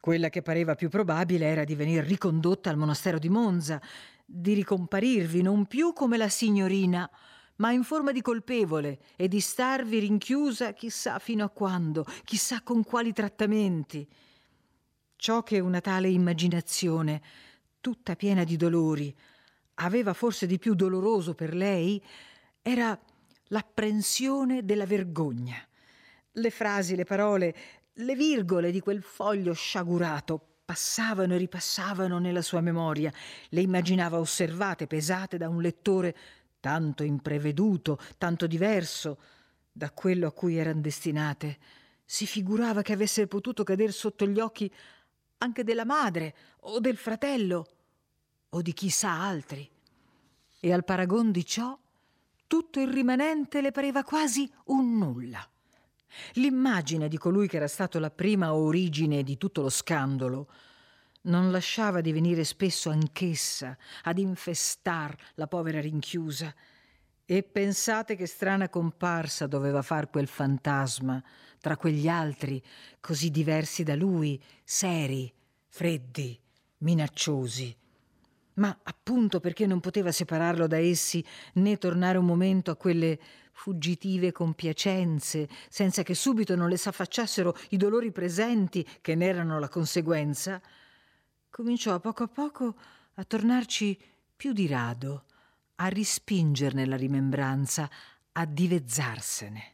Quella 0.00 0.28
che 0.28 0.42
pareva 0.42 0.74
più 0.74 0.88
probabile 0.88 1.46
era 1.46 1.64
di 1.64 1.74
venir 1.74 2.04
ricondotta 2.04 2.70
al 2.70 2.76
monastero 2.76 3.18
di 3.18 3.28
Monza, 3.28 3.80
di 4.24 4.54
ricomparirvi 4.54 5.40
non 5.42 5.66
più 5.66 5.92
come 5.92 6.16
la 6.16 6.28
signorina, 6.28 7.08
ma 7.56 7.70
in 7.70 7.84
forma 7.84 8.10
di 8.10 8.20
colpevole 8.20 9.00
e 9.16 9.28
di 9.28 9.40
starvi 9.40 10.00
rinchiusa 10.00 10.72
chissà 10.72 11.18
fino 11.18 11.44
a 11.44 11.50
quando, 11.50 12.04
chissà 12.24 12.62
con 12.62 12.82
quali 12.82 13.12
trattamenti. 13.12 14.06
Ciò 15.16 15.42
che 15.42 15.60
una 15.60 15.80
tale 15.80 16.08
immaginazione, 16.08 17.22
tutta 17.80 18.16
piena 18.16 18.42
di 18.42 18.56
dolori, 18.56 19.16
aveva 19.74 20.12
forse 20.12 20.46
di 20.46 20.58
più 20.58 20.74
doloroso 20.74 21.34
per 21.34 21.54
lei, 21.54 22.02
era 22.66 22.98
l'apprensione 23.48 24.64
della 24.64 24.86
vergogna. 24.86 25.56
Le 26.32 26.50
frasi, 26.50 26.96
le 26.96 27.04
parole, 27.04 27.54
le 27.92 28.14
virgole 28.14 28.70
di 28.70 28.80
quel 28.80 29.02
foglio 29.02 29.52
sciagurato 29.52 30.40
passavano 30.64 31.34
e 31.34 31.36
ripassavano 31.36 32.18
nella 32.18 32.40
sua 32.40 32.62
memoria, 32.62 33.12
le 33.50 33.60
immaginava 33.60 34.18
osservate, 34.18 34.86
pesate 34.86 35.36
da 35.36 35.50
un 35.50 35.60
lettore 35.60 36.16
tanto 36.58 37.02
impreveduto, 37.02 37.98
tanto 38.16 38.46
diverso 38.46 39.18
da 39.70 39.90
quello 39.90 40.26
a 40.26 40.32
cui 40.32 40.56
erano 40.56 40.80
destinate. 40.80 41.58
Si 42.02 42.26
figurava 42.26 42.80
che 42.80 42.94
avesse 42.94 43.26
potuto 43.26 43.62
cadere 43.62 43.92
sotto 43.92 44.26
gli 44.26 44.40
occhi 44.40 44.72
anche 45.38 45.64
della 45.64 45.84
madre 45.84 46.34
o 46.60 46.80
del 46.80 46.96
fratello 46.96 47.66
o 48.48 48.62
di 48.62 48.72
chissà 48.72 49.10
altri. 49.10 49.70
E 50.60 50.72
al 50.72 50.82
paragon 50.82 51.30
di 51.30 51.44
ciò 51.44 51.78
tutto 52.54 52.78
il 52.78 52.86
rimanente 52.86 53.60
le 53.60 53.72
pareva 53.72 54.04
quasi 54.04 54.48
un 54.66 54.96
nulla. 54.96 55.44
L'immagine 56.34 57.08
di 57.08 57.18
colui 57.18 57.48
che 57.48 57.56
era 57.56 57.66
stato 57.66 57.98
la 57.98 58.12
prima 58.12 58.54
origine 58.54 59.24
di 59.24 59.36
tutto 59.36 59.60
lo 59.60 59.68
scandalo 59.68 60.48
non 61.22 61.50
lasciava 61.50 62.00
di 62.00 62.12
venire 62.12 62.44
spesso 62.44 62.90
anch'essa 62.90 63.76
ad 64.04 64.18
infestar 64.18 65.16
la 65.34 65.48
povera 65.48 65.80
rinchiusa. 65.80 66.54
E 67.24 67.42
pensate 67.42 68.14
che 68.14 68.26
strana 68.26 68.68
comparsa 68.68 69.48
doveva 69.48 69.82
far 69.82 70.08
quel 70.08 70.28
fantasma 70.28 71.20
tra 71.58 71.76
quegli 71.76 72.06
altri 72.06 72.62
così 73.00 73.32
diversi 73.32 73.82
da 73.82 73.96
lui, 73.96 74.40
seri, 74.62 75.28
freddi, 75.66 76.40
minacciosi 76.78 77.76
ma 78.54 78.76
appunto 78.82 79.40
perché 79.40 79.66
non 79.66 79.80
poteva 79.80 80.12
separarlo 80.12 80.66
da 80.66 80.78
essi 80.78 81.24
né 81.54 81.76
tornare 81.78 82.18
un 82.18 82.24
momento 82.24 82.70
a 82.70 82.76
quelle 82.76 83.18
fuggitive 83.52 84.32
compiacenze, 84.32 85.48
senza 85.68 86.02
che 86.02 86.14
subito 86.14 86.56
non 86.56 86.68
le 86.68 86.76
s'affacciassero 86.76 87.56
i 87.70 87.76
dolori 87.76 88.10
presenti 88.10 88.86
che 89.00 89.14
ne 89.14 89.26
erano 89.26 89.58
la 89.58 89.68
conseguenza, 89.68 90.60
cominciò 91.50 91.94
a 91.94 92.00
poco 92.00 92.24
a 92.24 92.28
poco 92.28 92.76
a 93.14 93.24
tornarci 93.24 93.98
più 94.34 94.52
di 94.52 94.66
rado, 94.66 95.24
a 95.76 95.86
rispingerne 95.86 96.84
la 96.86 96.96
rimembranza, 96.96 97.88
a 98.32 98.44
divezzarsene 98.44 99.73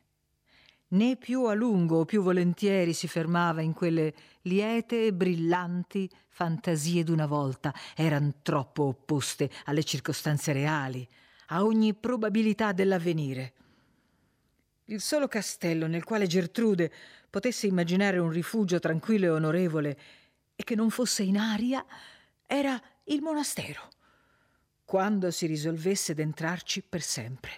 né 0.91 1.17
più 1.17 1.45
a 1.45 1.55
lungo 1.55 2.01
o 2.01 2.05
più 2.05 2.23
volentieri 2.23 2.93
si 2.93 3.07
fermava 3.07 3.61
in 3.61 3.73
quelle 3.75 4.15
liete 4.43 5.07
e 5.07 5.13
brillanti 5.13 6.09
fantasie 6.29 7.05
d'una 7.05 7.27
volta, 7.27 7.75
eran 7.95 8.37
troppo 8.43 8.85
opposte 8.85 9.51
alle 9.65 9.85
circostanze 9.85 10.53
reali, 10.53 11.07
a 11.49 11.65
ogni 11.65 11.95
probabilità 11.95 12.73
dell'avvenire. 12.73 13.53
Il 14.87 15.01
solo 15.01 15.29
castello 15.29 15.87
nel 15.87 16.05
quale 16.05 16.27
Gertrude 16.27 16.91
potesse 17.29 17.67
immaginare 17.67 18.19
un 18.19 18.31
rifugio 18.31 18.81
tranquillo 18.81 19.27
e 19.27 19.31
onorevole 19.31 19.99
e 20.57 20.65
che 20.65 20.75
non 20.75 20.91
fosse 20.91 21.23
in 21.23 21.39
aria 21.39 21.85
era 22.47 22.81
il 23.05 23.21
monastero, 23.23 23.89
quando 24.85 25.31
si 25.31 25.47
risolvesse 25.47 26.15
d'entrarci 26.15 26.83
per 26.83 27.03
sempre. 27.03 27.53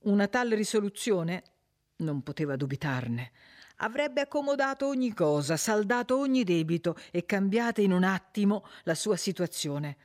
Una 0.00 0.26
tale 0.26 0.56
risoluzione 0.56 1.53
non 1.96 2.22
poteva 2.22 2.56
dubitarne. 2.56 3.32
Avrebbe 3.78 4.20
accomodato 4.20 4.86
ogni 4.86 5.12
cosa, 5.12 5.56
saldato 5.56 6.18
ogni 6.18 6.44
debito 6.44 6.96
e 7.10 7.24
cambiata 7.24 7.80
in 7.80 7.92
un 7.92 8.04
attimo 8.04 8.64
la 8.84 8.94
sua 8.94 9.16
situazione. 9.16 9.96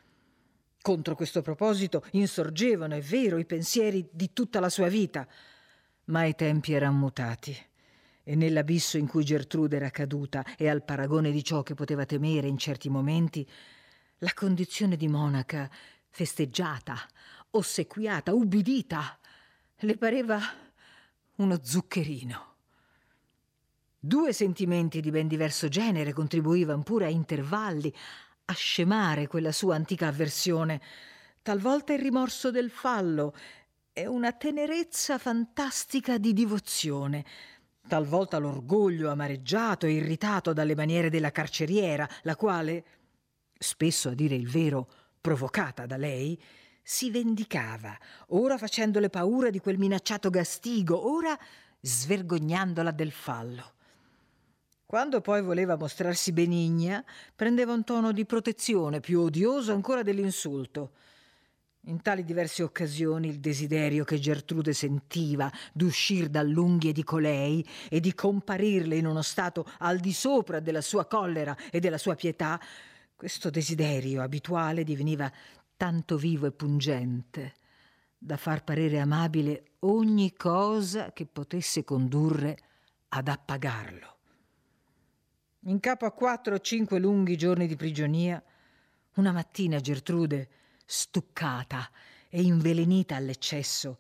Contro 0.81 1.15
questo 1.15 1.41
proposito 1.41 2.05
insorgevano, 2.11 2.95
è 2.95 3.01
vero, 3.01 3.37
i 3.37 3.45
pensieri 3.45 4.07
di 4.11 4.33
tutta 4.33 4.59
la 4.59 4.69
sua 4.69 4.87
vita, 4.87 5.27
ma 6.05 6.25
i 6.25 6.35
tempi 6.35 6.73
erano 6.73 6.97
mutati 6.97 7.55
e 8.29 8.35
nell'abisso 8.35 8.99
in 8.99 9.07
cui 9.07 9.23
Gertrude 9.23 9.77
era 9.77 9.89
caduta 9.89 10.45
e 10.55 10.69
al 10.69 10.83
paragone 10.83 11.31
di 11.31 11.43
ciò 11.43 11.63
che 11.63 11.73
poteva 11.73 12.05
temere 12.05 12.47
in 12.47 12.59
certi 12.59 12.87
momenti, 12.87 13.47
la 14.19 14.31
condizione 14.35 14.95
di 14.97 15.07
monaca, 15.07 15.67
festeggiata, 16.09 16.95
ossequiata, 17.49 18.31
ubbidita, 18.31 19.17
le 19.77 19.97
pareva 19.97 20.39
uno 21.39 21.59
zuccherino. 21.61 22.47
Due 24.01 24.31
sentimenti 24.33 25.01
di 25.01 25.11
ben 25.11 25.27
diverso 25.27 25.67
genere 25.67 26.13
contribuivano 26.13 26.83
pure 26.83 27.05
a 27.05 27.09
intervalli 27.09 27.93
a 28.45 28.53
scemare 28.53 29.27
quella 29.27 29.51
sua 29.51 29.75
antica 29.75 30.07
avversione, 30.07 30.81
talvolta 31.41 31.93
il 31.93 31.99
rimorso 31.99 32.51
del 32.51 32.69
fallo 32.69 33.35
e 33.93 34.07
una 34.07 34.31
tenerezza 34.31 35.17
fantastica 35.17 36.17
di 36.17 36.33
divozione, 36.33 37.25
talvolta 37.87 38.37
l'orgoglio 38.37 39.09
amareggiato 39.09 39.85
e 39.85 39.93
irritato 39.93 40.53
dalle 40.53 40.75
maniere 40.75 41.09
della 41.09 41.31
carceriera, 41.31 42.07
la 42.23 42.35
quale, 42.35 42.85
spesso 43.57 44.09
a 44.09 44.13
dire 44.13 44.35
il 44.35 44.49
vero, 44.49 44.89
provocata 45.19 45.85
da 45.85 45.97
lei, 45.97 46.41
si 46.91 47.11
vendicava, 47.11 47.95
ora 48.29 48.57
facendole 48.57 49.11
paura 49.11 49.51
di 49.51 49.59
quel 49.59 49.77
minacciato 49.77 50.31
gastigo, 50.31 51.13
ora 51.13 51.37
svergognandola 51.79 52.89
del 52.89 53.11
fallo. 53.11 53.73
Quando 54.87 55.21
poi 55.21 55.43
voleva 55.43 55.77
mostrarsi 55.77 56.31
benigna, 56.31 57.05
prendeva 57.35 57.73
un 57.73 57.83
tono 57.83 58.11
di 58.11 58.25
protezione 58.25 59.01
più 59.01 59.21
odioso 59.21 59.71
ancora 59.71 60.01
dell'insulto. 60.01 60.93
In 61.81 62.01
tali 62.01 62.23
diverse 62.23 62.63
occasioni 62.63 63.29
il 63.29 63.39
desiderio 63.39 64.03
che 64.03 64.17
Gertrude 64.17 64.73
sentiva 64.73 65.51
d'uscir 65.71 66.27
dall'unghie 66.27 66.91
di 66.91 67.03
colei 67.03 67.63
e 67.87 67.99
di 67.99 68.15
comparirle 68.15 68.95
in 68.95 69.05
uno 69.05 69.21
stato 69.21 69.63
al 69.77 69.99
di 69.99 70.11
sopra 70.11 70.59
della 70.59 70.81
sua 70.81 71.05
collera 71.05 71.55
e 71.69 71.79
della 71.79 71.99
sua 71.99 72.15
pietà, 72.15 72.59
questo 73.15 73.49
desiderio 73.49 74.21
abituale 74.21 74.85
diveniva 74.85 75.29
tanto 75.79 76.17
vivo 76.17 76.45
e 76.45 76.51
pungente 76.51 77.53
da 78.17 78.35
far 78.35 78.65
parere 78.65 78.99
amabile 78.99 79.75
ogni 79.79 80.33
cosa 80.33 81.13
che 81.13 81.25
potesse 81.25 81.85
condurre 81.85 82.57
ad 83.07 83.29
appagarlo. 83.29 84.17
In 85.67 85.79
capo 85.79 86.05
a 86.05 86.11
quattro 86.11 86.55
o 86.55 86.59
cinque 86.59 86.99
lunghi 86.99 87.37
giorni 87.37 87.65
di 87.65 87.77
prigionia, 87.77 88.43
una 89.13 89.31
mattina 89.31 89.79
Gertrude, 89.79 90.49
stuccata 90.85 91.89
e 92.27 92.41
invelenita 92.41 93.15
all'eccesso 93.15 93.99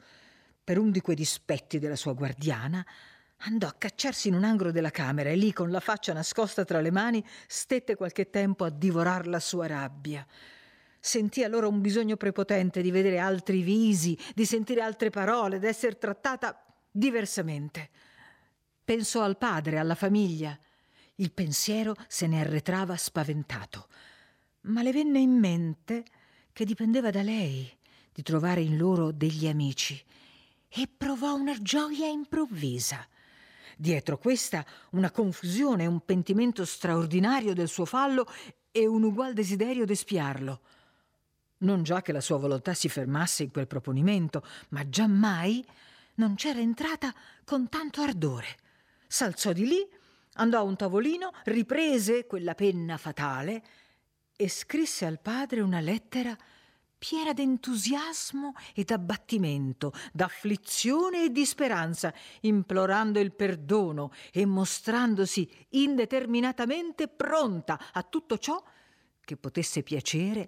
per 0.61 0.79
uno 0.79 0.91
di 0.91 0.99
quei 0.99 1.15
dispetti 1.15 1.79
della 1.79 1.95
sua 1.95 2.11
guardiana, 2.11 2.85
andò 3.37 3.67
a 3.67 3.75
cacciarsi 3.77 4.27
in 4.27 4.33
un 4.33 4.43
angolo 4.43 4.71
della 4.71 4.91
camera 4.91 5.29
e 5.29 5.37
lì, 5.37 5.53
con 5.53 5.71
la 5.71 5.79
faccia 5.79 6.11
nascosta 6.11 6.65
tra 6.65 6.81
le 6.81 6.91
mani, 6.91 7.25
stette 7.47 7.95
qualche 7.95 8.29
tempo 8.29 8.65
a 8.65 8.69
divorar 8.69 9.27
la 9.27 9.39
sua 9.39 9.65
rabbia. 9.65 10.27
Sentì 10.99 11.43
allora 11.43 11.67
un 11.67 11.81
bisogno 11.81 12.17
prepotente 12.17 12.81
di 12.81 12.91
vedere 12.91 13.19
altri 13.19 13.61
visi, 13.61 14.17
di 14.35 14.45
sentire 14.45 14.81
altre 14.81 15.09
parole, 15.09 15.59
d'essere 15.59 15.97
trattata 15.97 16.63
diversamente. 16.91 17.89
Pensò 18.83 19.21
al 19.23 19.37
padre, 19.37 19.77
alla 19.77 19.95
famiglia, 19.95 20.57
il 21.15 21.31
pensiero 21.31 21.95
se 22.07 22.27
ne 22.27 22.41
arretrava 22.41 22.95
spaventato, 22.95 23.87
ma 24.61 24.81
le 24.81 24.91
venne 24.91 25.19
in 25.19 25.37
mente 25.37 26.03
che 26.51 26.65
dipendeva 26.65 27.11
da 27.11 27.21
lei 27.21 27.69
di 28.11 28.21
trovare 28.23 28.61
in 28.61 28.77
loro 28.77 29.11
degli 29.11 29.47
amici 29.47 30.01
e 30.67 30.89
provò 30.95 31.35
una 31.35 31.57
gioia 31.61 32.07
improvvisa. 32.07 33.05
Dietro 33.77 34.17
questa 34.17 34.65
una 34.91 35.09
confusione, 35.09 35.85
un 35.85 36.03
pentimento 36.03 36.65
straordinario 36.65 37.53
del 37.53 37.69
suo 37.69 37.85
fallo 37.85 38.25
e 38.71 38.85
un 38.85 39.03
ugual 39.03 39.33
desiderio 39.33 39.85
d'espiarlo. 39.85 40.61
Non 41.59 41.83
già 41.83 42.01
che 42.01 42.11
la 42.11 42.21
sua 42.21 42.37
volontà 42.37 42.73
si 42.73 42.89
fermasse 42.89 43.43
in 43.43 43.51
quel 43.51 43.67
proponimento, 43.67 44.45
ma 44.69 44.87
giammai 44.87 45.65
non 46.15 46.35
c'era 46.35 46.59
entrata 46.59 47.13
con 47.45 47.69
tanto 47.69 48.01
ardore. 48.01 48.57
S'alzò 49.07 49.51
di 49.53 49.65
lì 49.65 49.87
Andò 50.39 50.59
a 50.59 50.63
un 50.63 50.77
tavolino, 50.77 51.31
riprese 51.45 52.25
quella 52.25 52.55
penna 52.55 52.97
fatale 52.97 53.61
e 54.35 54.47
scrisse 54.47 55.05
al 55.05 55.19
padre 55.19 55.59
una 55.59 55.81
lettera 55.81 56.35
piena 56.97 57.33
d'entusiasmo 57.33 58.53
e 58.73 58.85
d'abbattimento, 58.85 59.91
d'afflizione 60.13 61.25
e 61.25 61.31
di 61.31 61.45
speranza, 61.45 62.13
implorando 62.41 63.19
il 63.19 63.33
perdono 63.33 64.11
e 64.31 64.45
mostrandosi 64.45 65.49
indeterminatamente 65.69 67.09
pronta 67.09 67.91
a 67.91 68.01
tutto 68.03 68.37
ciò 68.37 68.63
che 69.19 69.35
potesse 69.35 69.83
piacere 69.83 70.47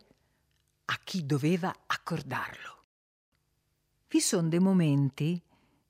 a 0.92 1.00
chi 1.04 1.26
doveva 1.26 1.74
accordarlo. 1.86 2.84
Vi 4.10 4.20
sono 4.20 4.50
dei 4.50 4.60
momenti 4.60 5.42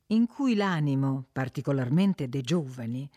in 0.07 0.27
cui 0.27 0.53
l'animo, 0.53 1.25
particolarmente 1.31 2.29
dei 2.29 2.43
giovani, 2.43 3.09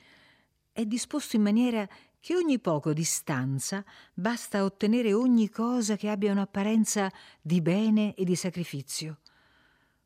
è 0.72 0.86
disposto 0.86 1.36
in 1.36 1.42
maniera 1.42 1.86
che 2.20 2.34
ogni 2.34 2.58
poco 2.58 2.94
di 2.94 3.04
stanza 3.04 3.84
basta 4.14 4.64
ottenere 4.64 5.12
ogni 5.12 5.50
cosa 5.50 5.96
che 5.96 6.08
abbia 6.08 6.32
un'apparenza 6.32 7.10
di 7.42 7.60
bene 7.60 8.14
e 8.14 8.24
di 8.24 8.34
sacrificio. 8.34 9.18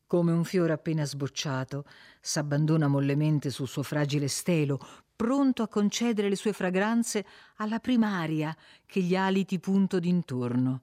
Come 0.05 0.33
un 0.33 0.43
fiore 0.43 0.73
appena 0.73 1.05
sbocciato, 1.05 1.85
s'abbandona 2.19 2.87
mollemente 2.87 3.51
sul 3.51 3.69
suo 3.69 3.83
fragile 3.83 4.27
stelo, 4.27 4.85
pronto 5.15 5.63
a 5.63 5.69
concedere 5.69 6.27
le 6.27 6.35
sue 6.35 6.51
fragranze 6.51 7.25
alla 7.57 7.79
primaria 7.79 8.53
che 8.85 9.01
gli 9.01 9.15
aliti 9.15 9.59
punto 9.59 9.99
d'intorno. 9.99 10.81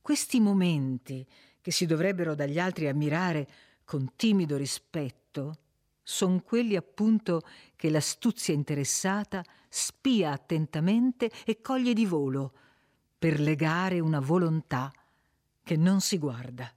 Questi 0.00 0.40
momenti, 0.40 1.26
che 1.60 1.70
si 1.70 1.86
dovrebbero 1.86 2.34
dagli 2.34 2.58
altri 2.58 2.88
ammirare 2.88 3.48
con 3.84 4.12
timido 4.16 4.56
rispetto, 4.56 5.58
sono 6.02 6.40
quelli 6.40 6.74
appunto 6.74 7.42
che 7.76 7.90
l'astuzia 7.90 8.54
interessata 8.54 9.44
spia 9.68 10.32
attentamente 10.32 11.30
e 11.44 11.60
coglie 11.60 11.92
di 11.92 12.06
volo 12.06 12.52
per 13.18 13.38
legare 13.38 14.00
una 14.00 14.18
volontà 14.18 14.92
che 15.62 15.76
non 15.76 16.00
si 16.00 16.18
guarda. 16.18 16.72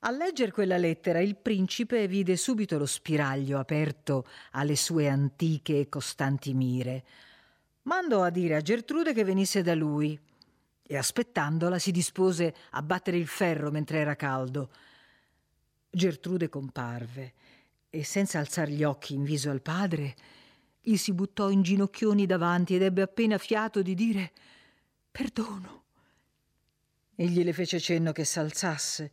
A 0.00 0.10
leggere 0.10 0.52
quella 0.52 0.76
lettera 0.76 1.20
il 1.20 1.34
principe 1.34 2.06
vide 2.06 2.36
subito 2.36 2.76
lo 2.76 2.84
spiraglio 2.84 3.58
aperto 3.58 4.26
alle 4.50 4.76
sue 4.76 5.08
antiche 5.08 5.80
e 5.80 5.88
costanti 5.88 6.52
mire. 6.52 7.04
Mandò 7.84 8.22
a 8.22 8.28
dire 8.28 8.56
a 8.56 8.60
Gertrude 8.60 9.14
che 9.14 9.24
venisse 9.24 9.62
da 9.62 9.74
lui 9.74 10.20
e 10.86 10.96
aspettandola 10.96 11.78
si 11.78 11.90
dispose 11.90 12.54
a 12.70 12.82
battere 12.82 13.16
il 13.16 13.26
ferro 13.26 13.70
mentre 13.70 13.98
era 13.98 14.16
caldo. 14.16 14.70
Gertrude 15.90 16.48
comparve 16.48 17.32
e 17.88 18.04
senza 18.04 18.38
alzar 18.38 18.68
gli 18.68 18.84
occhi 18.84 19.14
in 19.14 19.22
viso 19.22 19.50
al 19.50 19.62
padre, 19.62 20.14
gli 20.80 20.96
si 20.96 21.12
buttò 21.12 21.48
in 21.48 21.62
ginocchioni 21.62 22.26
davanti 22.26 22.74
ed 22.74 22.82
ebbe 22.82 23.02
appena 23.02 23.38
fiato 23.38 23.80
di 23.80 23.94
dire 23.94 24.32
perdono. 25.10 25.82
Egli 27.14 27.42
le 27.44 27.52
fece 27.52 27.78
cenno 27.78 28.12
che 28.12 28.24
s'alzasse, 28.24 29.10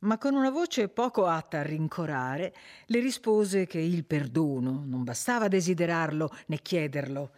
ma 0.00 0.18
con 0.18 0.34
una 0.34 0.50
voce 0.50 0.88
poco 0.88 1.26
atta 1.26 1.60
a 1.60 1.62
rincorare, 1.62 2.54
le 2.86 3.00
rispose 3.00 3.66
che 3.66 3.78
il 3.78 4.04
perdono 4.04 4.82
non 4.84 5.04
bastava 5.04 5.48
desiderarlo 5.48 6.30
né 6.46 6.58
chiederlo, 6.60 7.30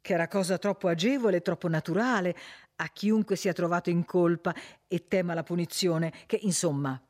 che 0.00 0.12
era 0.12 0.28
cosa 0.28 0.58
troppo 0.58 0.88
agevole 0.88 1.38
e 1.38 1.42
troppo 1.42 1.68
naturale 1.68 2.36
a 2.80 2.88
chiunque 2.88 3.36
sia 3.36 3.52
trovato 3.52 3.90
in 3.90 4.04
colpa 4.04 4.54
e 4.88 5.06
tema 5.06 5.34
la 5.34 5.42
punizione, 5.42 6.12
che 6.26 6.38
insomma 6.42 7.00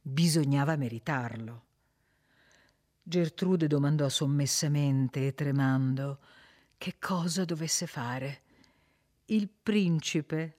bisognava 0.00 0.76
meritarlo. 0.76 1.62
Gertrude 3.00 3.66
domandò 3.66 4.08
sommessamente 4.08 5.26
e 5.26 5.34
tremando 5.34 6.18
che 6.76 6.96
cosa 6.98 7.44
dovesse 7.44 7.86
fare. 7.86 8.42
Il 9.26 9.48
principe 9.48 10.56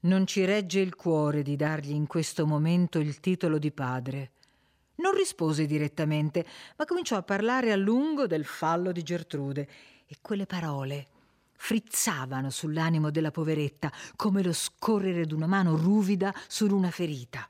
non 0.00 0.26
ci 0.26 0.44
regge 0.44 0.80
il 0.80 0.94
cuore 0.94 1.42
di 1.42 1.56
dargli 1.56 1.92
in 1.92 2.06
questo 2.06 2.46
momento 2.46 2.98
il 2.98 3.20
titolo 3.20 3.58
di 3.58 3.70
padre. 3.70 4.32
Non 4.96 5.14
rispose 5.14 5.66
direttamente, 5.66 6.44
ma 6.76 6.86
cominciò 6.86 7.16
a 7.16 7.22
parlare 7.22 7.70
a 7.70 7.76
lungo 7.76 8.26
del 8.26 8.44
fallo 8.44 8.92
di 8.92 9.02
Gertrude 9.02 9.68
e 10.06 10.16
quelle 10.22 10.46
parole 10.46 11.08
frizzavano 11.58 12.50
sull'animo 12.50 13.10
della 13.10 13.32
poveretta 13.32 13.92
come 14.16 14.42
lo 14.42 14.52
scorrere 14.52 15.26
d'una 15.26 15.46
mano 15.46 15.76
ruvida 15.76 16.32
su 16.46 16.72
una 16.72 16.90
ferita. 16.90 17.46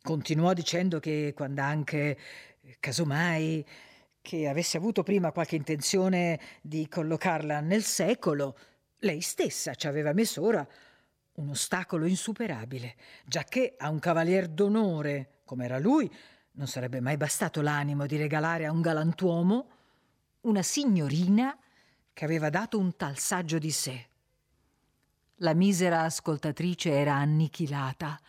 Continuò 0.00 0.54
dicendo 0.54 1.00
che 1.00 1.34
quando 1.36 1.60
anche 1.60 2.16
casomai 2.78 3.66
che 4.22 4.48
avesse 4.48 4.76
avuto 4.76 5.02
prima 5.02 5.32
qualche 5.32 5.56
intenzione 5.56 6.40
di 6.62 6.88
collocarla 6.88 7.60
nel 7.60 7.82
secolo, 7.82 8.56
lei 9.00 9.20
stessa 9.20 9.74
ci 9.74 9.88
aveva 9.88 10.12
messo 10.12 10.42
ora 10.42 10.66
un 11.34 11.48
ostacolo 11.48 12.06
insuperabile, 12.06 12.94
giacché 13.26 13.74
a 13.76 13.90
un 13.90 13.98
cavalier 13.98 14.46
d'onore 14.46 15.40
come 15.44 15.64
era 15.64 15.78
lui 15.78 16.10
non 16.52 16.68
sarebbe 16.68 17.00
mai 17.00 17.16
bastato 17.16 17.60
l'animo 17.60 18.06
di 18.06 18.16
regalare 18.16 18.66
a 18.66 18.72
un 18.72 18.80
galantuomo 18.80 19.68
una 20.42 20.62
signorina 20.62 21.58
che 22.12 22.24
aveva 22.24 22.50
dato 22.50 22.78
un 22.78 22.96
tal 22.96 23.18
saggio 23.18 23.58
di 23.58 23.70
sé. 23.70 24.06
La 25.36 25.54
misera 25.54 26.02
ascoltatrice 26.02 26.90
era 26.90 27.14
annichilata. 27.14 28.20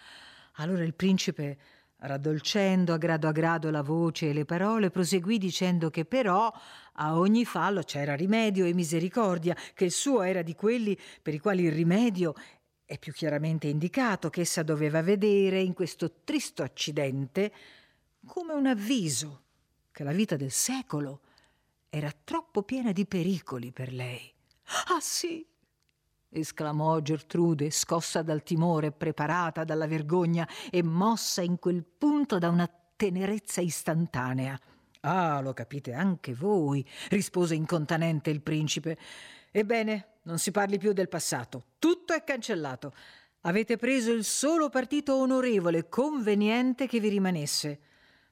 Allora 0.54 0.84
il 0.84 0.94
principe 0.94 1.58
Raddolcendo 2.04 2.94
a 2.94 2.98
grado 2.98 3.28
a 3.28 3.32
grado 3.32 3.70
la 3.70 3.84
voce 3.84 4.30
e 4.30 4.34
le 4.34 4.44
parole, 4.44 4.90
proseguì 4.90 5.38
dicendo 5.38 5.92
che 5.92 6.04
però 6.04 6.52
a 6.94 7.18
ogni 7.18 7.46
fallo 7.46 7.84
c'era 7.84 8.16
rimedio 8.16 8.66
e 8.66 8.74
misericordia, 8.74 9.56
che 9.76 9.86
il 9.86 9.92
suo 9.92 10.24
era 10.24 10.42
di 10.42 10.56
quelli 10.56 10.98
per 11.22 11.36
i 11.36 11.40
quali 11.40 11.64
il 11.64 11.72
rimedio 11.72 12.34
è 12.86 12.98
più 12.98 13.14
chiaramente 13.14 13.68
indicato, 13.68 14.32
che 14.32 14.42
essa 14.42 14.64
doveva 14.64 15.04
vedere 15.04 15.62
in 15.62 15.74
questo 15.74 16.12
tristo 16.24 16.64
accidente 16.64 17.54
come 18.26 18.54
un 18.54 18.66
avviso 18.66 19.44
che 19.92 20.04
la 20.04 20.12
vita 20.12 20.36
del 20.36 20.52
secolo 20.52 21.22
era 21.94 22.10
troppo 22.24 22.64
piena 22.64 22.94
di 22.94 23.06
pericoli 23.06 23.74
per 23.74 23.92
lei. 23.92 24.34
Ah 24.88 25.02
sì, 25.02 25.46
esclamò 26.30 27.02
Gertrude, 27.02 27.70
scossa 27.70 28.22
dal 28.22 28.44
timore, 28.44 28.94
preparata 28.94 29.66
dalla 29.66 29.88
vergogna 29.88 30.48
e 30.70 30.82
mossa 30.84 31.42
in 31.42 31.60
quel 31.60 31.84
punto 31.84 32.40
da 32.40 32.48
una 32.48 32.72
tenerezza 32.96 33.60
istantanea. 33.60 34.58
Ah, 35.02 35.42
lo 35.42 35.52
capite 35.54 35.92
anche 35.92 36.34
voi, 36.34 36.88
rispose 37.10 37.56
incontanente 37.56 38.30
il 38.30 38.42
principe. 38.42 38.98
Ebbene, 39.52 40.20
non 40.24 40.40
si 40.40 40.52
parli 40.52 40.78
più 40.78 40.94
del 40.94 41.10
passato. 41.10 41.66
Tutto 41.78 42.14
è 42.14 42.24
cancellato. 42.24 42.94
Avete 43.42 43.76
preso 43.76 44.14
il 44.14 44.24
solo 44.24 44.70
partito 44.70 45.18
onorevole 45.18 45.80
e 45.80 45.90
conveniente 45.90 46.88
che 46.88 47.02
vi 47.02 47.10
rimanesse. 47.10 47.80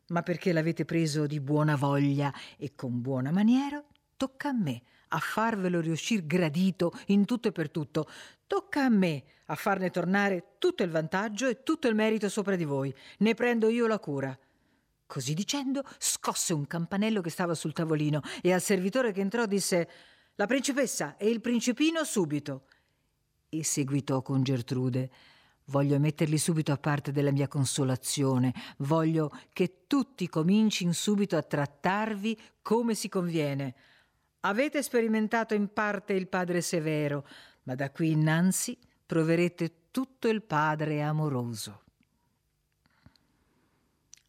Ma 0.10 0.24
perché 0.24 0.52
l'avete 0.54 0.86
preso 0.86 1.28
di 1.28 1.40
buona 1.40 1.76
voglia 1.76 2.34
e 2.58 2.74
con 2.76 3.02
buona 3.02 3.32
maniera, 3.32 3.84
tocca 4.18 4.50
a 4.50 4.54
me 4.54 4.82
a 5.10 5.20
farvelo 5.20 5.80
riuscir 5.80 6.26
gradito 6.26 6.92
in 7.08 7.26
tutto 7.26 7.48
e 7.48 7.52
per 7.52 7.70
tutto. 7.70 8.08
Tocca 8.48 8.84
a 8.86 8.90
me 8.90 9.24
a 9.46 9.56
farne 9.56 9.90
tornare 9.90 10.56
tutto 10.58 10.84
il 10.84 10.90
vantaggio 10.90 11.48
e 11.48 11.64
tutto 11.64 11.88
il 11.88 11.96
merito 11.96 12.30
sopra 12.30 12.56
di 12.56 12.66
voi. 12.66 12.94
Ne 13.20 13.34
prendo 13.34 13.70
io 13.70 13.88
la 13.88 14.00
cura. 14.00 14.38
Così 15.06 15.34
dicendo, 15.34 15.84
scosse 15.98 16.54
un 16.54 16.68
campanello 16.68 17.22
che 17.22 17.32
stava 17.32 17.56
sul 17.56 17.74
tavolino 17.74 18.22
e 18.42 18.54
al 18.54 18.62
servitore 18.62 19.12
che 19.12 19.22
entrò 19.22 19.46
disse 19.46 19.90
La 20.36 20.46
principessa 20.46 21.18
e 21.18 21.30
il 21.30 21.42
principino 21.42 22.04
subito. 22.04 22.66
E 23.50 23.64
seguitò 23.64 24.22
con 24.22 24.44
Gertrude. 24.44 25.10
Voglio 25.70 26.00
metterli 26.00 26.38
subito 26.40 26.72
a 26.72 26.78
parte 26.78 27.12
della 27.12 27.32
mia 27.32 27.48
consolazione. 27.48 28.54
Voglio 28.78 29.32
che 29.54 29.86
tutti 29.86 30.28
comincin 30.28 30.94
subito 30.94 31.38
a 31.38 31.44
trattarvi 31.44 32.40
come 32.62 32.96
si 32.96 33.08
conviene. 33.08 33.76
Avete 34.42 34.82
sperimentato 34.82 35.54
in 35.54 35.72
parte 35.72 36.14
il 36.14 36.28
Padre 36.28 36.62
severo, 36.62 37.28
ma 37.64 37.76
da 37.76 37.92
qui 37.92 38.12
innanzi 38.12 38.78
proverete 39.06 39.92
tutto 39.92 40.28
il 40.28 40.42
Padre 40.42 41.04
amoroso. 41.04 41.84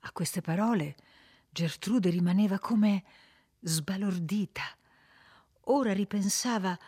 A 0.01 0.13
queste 0.13 0.43
parole 0.43 0.95
Gertrude 1.49 2.11
rimaneva 2.11 2.59
come 2.59 3.03
sbalordita. 3.61 4.63
Ora 5.65 5.95
ripensava 5.95 6.79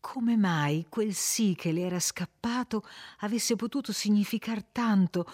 come 0.00 0.36
mai 0.36 0.86
quel 0.88 1.14
sì 1.14 1.54
che 1.56 1.72
le 1.72 1.82
era 1.82 2.00
scappato 2.00 2.84
avesse 3.18 3.54
potuto 3.56 3.92
significar 3.92 4.64
tanto. 4.64 5.30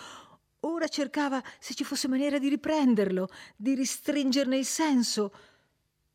Ora 0.61 0.89
cercava 0.89 1.43
se 1.59 1.75
ci 1.75 1.85
fosse 1.85 2.09
maniera 2.09 2.39
di 2.39 2.49
riprenderlo, 2.49 3.29
di 3.57 3.75
ristringerne 3.75 4.57
il 4.57 4.65
senso. 4.65 5.33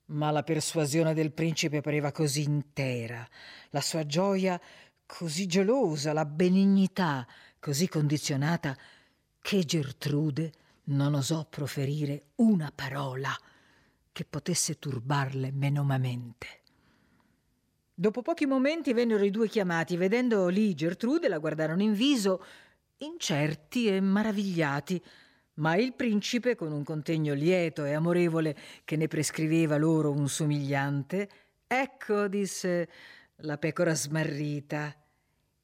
Ma 0.08 0.30
la 0.30 0.44
persuasione 0.44 1.14
del 1.14 1.32
principe 1.32 1.82
pareva 1.82 2.12
così 2.12 2.44
intera, 2.44 3.26
la 3.70 3.82
sua 3.82 4.06
gioia 4.06 4.60
così 5.06 5.46
gelosa, 5.46 6.12
la 6.12 6.26
benignità 6.26 7.26
così 7.60 7.88
condizionata, 7.88 8.78
che 9.42 9.64
Gertrude 9.64 10.52
non 10.86 11.14
osò 11.14 11.46
proferire 11.46 12.32
una 12.36 12.72
parola 12.74 13.36
che 14.12 14.26
potesse 14.26 14.78
turbarle 14.78 15.52
menomamente. 15.52 16.61
Dopo 18.02 18.24
pochi 18.24 18.48
momenti 18.48 18.94
vennero 18.94 19.24
i 19.24 19.30
due 19.30 19.48
chiamati, 19.48 19.96
vedendo 19.96 20.48
lì 20.48 20.74
Gertrude 20.74 21.28
la 21.28 21.38
guardarono 21.38 21.84
in 21.84 21.94
viso, 21.94 22.44
incerti 22.98 23.90
e 23.90 24.02
maravigliati, 24.02 25.00
ma 25.58 25.76
il 25.76 25.94
principe, 25.94 26.56
con 26.56 26.72
un 26.72 26.84
contegno 26.84 27.36
lieto 27.36 27.86
e 27.86 27.94
amorevole 27.94 28.58
che 28.86 28.96
ne 28.96 29.08
prescriveva 29.08 29.78
loro 29.78 30.10
un 30.10 30.28
somigliante, 30.28 31.30
ecco, 31.68 32.28
disse 32.28 32.90
la 33.42 33.60
pecora 33.60 33.94
smarrita, 33.94 34.96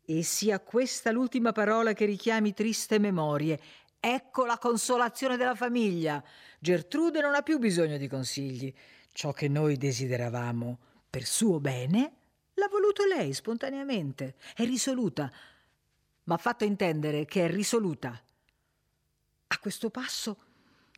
e 0.05 0.21
sia 0.21 0.59
questa 0.59 1.09
l'ultima 1.09 1.51
parola 1.53 1.93
che 1.93 2.05
richiami 2.05 2.53
triste 2.53 2.99
memorie, 2.99 3.59
Ecco 3.99 4.45
la 4.45 4.59
consolazione 4.59 5.37
della 5.37 5.55
famiglia. 5.55 6.23
Gertrude 6.59 7.19
non 7.19 7.33
ha 7.33 7.41
più 7.41 7.57
bisogno 7.57 7.97
di 7.97 8.07
consigli. 8.07 8.71
Ciò 9.11 9.33
che 9.33 9.47
noi 9.47 9.75
desideravamo 9.75 10.77
per 11.09 11.25
suo 11.25 11.59
bene 11.59 12.16
l'ha 12.57 12.67
voluto 12.69 13.05
lei 13.05 13.33
spontaneamente. 13.33 14.35
È 14.53 14.63
risoluta, 14.65 15.31
ma 16.23 16.35
ha 16.35 16.37
fatto 16.37 16.63
intendere 16.63 17.25
che 17.25 17.45
è 17.45 17.49
risoluta. 17.49 18.21
A 19.49 19.59
questo 19.59 19.89
passo 19.89 20.43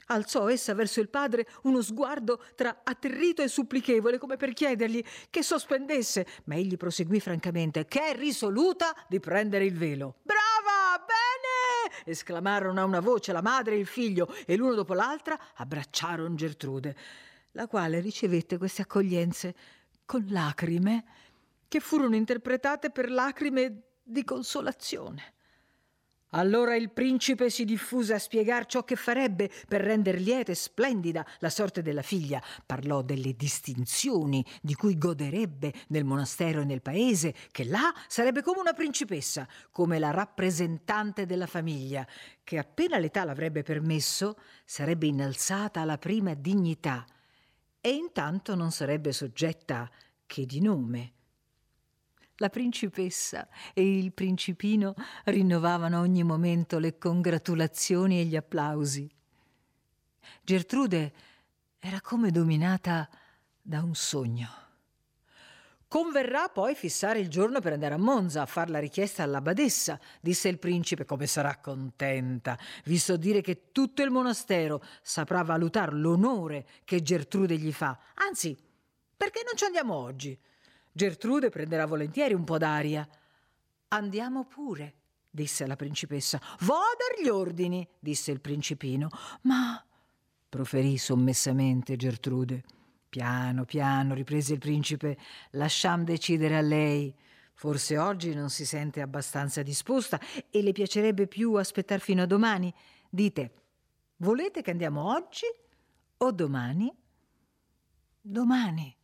alzò 0.08 0.50
essa 0.50 0.74
verso 0.74 1.02
il 1.02 1.10
padre 1.10 1.48
uno 1.64 1.82
sguardo 1.82 2.44
tra 2.56 2.82
atterrito 2.84 3.42
e 3.44 3.48
supplichevole, 3.48 4.18
come 4.18 4.38
per 4.38 4.54
chiedergli 4.54 5.04
che 5.30 5.44
sospendesse, 5.44 6.26
ma 6.46 6.56
egli 6.56 6.78
proseguì 6.78 7.20
francamente 7.20 7.86
che 7.86 8.02
è 8.02 8.16
risoluta 8.16 8.96
di 9.08 9.20
prendere 9.20 9.66
il 9.66 9.78
velo. 9.78 10.16
Brava! 10.24 11.06
Bene! 11.06 12.04
esclamarono 12.06 12.80
a 12.80 12.86
una 12.86 13.02
voce 13.02 13.32
la 13.34 13.42
madre 13.42 13.76
e 13.76 13.80
il 13.80 13.86
figlio, 13.86 14.34
e 14.46 14.56
l'uno 14.56 14.74
dopo 14.74 14.94
l'altra 14.94 15.38
abbracciarono 15.56 16.36
Gertrude, 16.36 16.96
la 17.52 17.68
quale 17.68 18.00
ricevette 18.00 18.58
queste 18.58 18.84
accoglienze 18.84 19.56
con 20.06 20.26
lacrime 20.30 21.04
che 21.70 21.80
furono 21.80 22.18
interpretate 22.18 22.90
per 22.90 23.10
lacrime 23.10 23.84
di 24.04 24.26
consolazione. 24.26 25.36
Allora 26.34 26.76
il 26.76 26.92
principe 26.92 27.50
si 27.50 27.66
diffuse 27.66 28.14
a 28.14 28.20
spiegar 28.20 28.68
ciò 28.68 28.84
che 28.84 28.96
farebbe 28.96 29.50
per 29.68 29.82
render 29.82 30.20
lieta 30.20 30.52
e 30.52 30.56
splendida 30.56 31.26
la 31.40 31.50
sorte 31.50 31.82
della 31.82 32.04
figlia. 32.04 32.42
Parlò 32.66 33.02
delle 33.02 33.36
distinzioni 33.36 34.46
di 34.62 34.76
cui 34.76 34.98
goderebbe 34.98 35.74
nel 35.88 36.06
monastero 36.06 36.62
e 36.62 36.66
nel 36.66 36.84
paese, 36.84 37.34
che 37.52 37.66
là 37.66 37.92
sarebbe 38.08 38.44
come 38.44 38.60
una 38.60 38.74
principessa, 38.74 39.48
come 39.72 39.98
la 39.98 40.12
rappresentante 40.12 41.26
della 41.26 41.48
famiglia, 41.48 42.08
che 42.44 42.60
appena 42.60 43.00
l'età 43.00 43.24
l'avrebbe 43.24 43.64
permesso, 43.64 44.38
sarebbe 44.66 45.08
innalzata 45.08 45.82
alla 45.82 45.98
prima 45.98 46.36
dignità 46.36 47.08
e 47.82 47.90
intanto 47.90 48.54
non 48.54 48.72
sarebbe 48.72 49.14
soggetta 49.14 49.90
che 50.28 50.46
di 50.46 50.62
nome 50.62 51.14
la 52.40 52.50
principessa 52.50 53.48
e 53.74 53.98
il 53.98 54.12
principino 54.12 54.96
rinnovavano 55.26 56.00
ogni 56.00 56.24
momento 56.24 56.80
le 56.80 56.98
congratulazioni 56.98 58.20
e 58.20 58.26
gli 58.26 58.36
applausi. 58.36 59.10
Gertrude 60.42 61.14
era 61.80 62.02
come 62.02 62.32
dominata 62.32 63.10
da 63.62 63.82
un 63.82 63.94
sogno. 63.94 64.68
Converrà 65.88 66.50
poi 66.50 66.76
fissare 66.76 67.20
il 67.20 67.30
giorno 67.30 67.62
per 67.62 67.74
andare 67.74 67.96
a 67.96 67.98
Monza 67.98 68.44
a 68.44 68.46
far 68.46 68.70
la 68.70 68.78
richiesta 68.78 69.24
alla 69.24 69.42
badessa, 69.42 70.00
disse 70.22 70.48
il 70.48 70.60
principe, 70.60 71.04
come 71.04 71.26
sarà 71.26 71.58
contenta, 71.58 72.58
visto 72.86 73.18
dire 73.18 73.42
che 73.42 73.72
tutto 73.72 74.04
il 74.04 74.12
monastero 74.12 74.84
saprà 75.02 75.42
valutare 75.42 75.96
l'onore 75.96 76.68
che 76.86 77.02
Gertrude 77.02 77.58
gli 77.58 77.72
fa. 77.72 77.98
Anzi, 78.14 78.56
perché 79.18 79.42
non 79.44 79.58
ci 79.58 79.66
andiamo 79.66 79.96
oggi? 79.96 80.40
Gertrude 80.92 81.50
prenderà 81.50 81.86
volentieri 81.86 82.34
un 82.34 82.44
po' 82.44 82.58
d'aria. 82.58 83.08
Andiamo 83.90 84.46
pure, 84.46 84.94
disse 85.30 85.66
la 85.66 85.76
principessa. 85.76 86.40
Vo 86.62 86.74
a 86.74 86.96
dar 86.98 87.24
gli 87.24 87.30
ordini, 87.30 87.88
disse 88.00 88.32
il 88.32 88.42
principino. 88.42 89.10
Ma, 89.42 89.84
proferì 90.48 90.98
sommessamente 90.98 91.96
Gertrude. 91.96 92.64
Piano, 93.10 93.66
piano, 93.66 94.14
riprese 94.14 94.54
il 94.54 94.60
principe, 94.60 95.18
lasciam 95.52 96.04
decidere 96.04 96.58
a 96.58 96.62
lei. 96.62 97.16
Forse 97.54 97.98
oggi 97.98 98.34
non 98.34 98.50
si 98.50 98.66
sente 98.66 99.02
abbastanza 99.02 99.64
disposta 99.64 100.20
e 100.50 100.62
le 100.62 100.72
piacerebbe 100.72 101.28
più 101.28 101.54
aspettare 101.56 102.00
fino 102.00 102.22
a 102.22 102.28
domani. 102.28 102.74
Dite, 103.10 103.54
volete 104.18 104.62
che 104.62 104.72
andiamo 104.72 105.12
oggi 105.12 105.46
o 106.18 106.32
domani? 106.32 106.94
Domani 108.22 108.98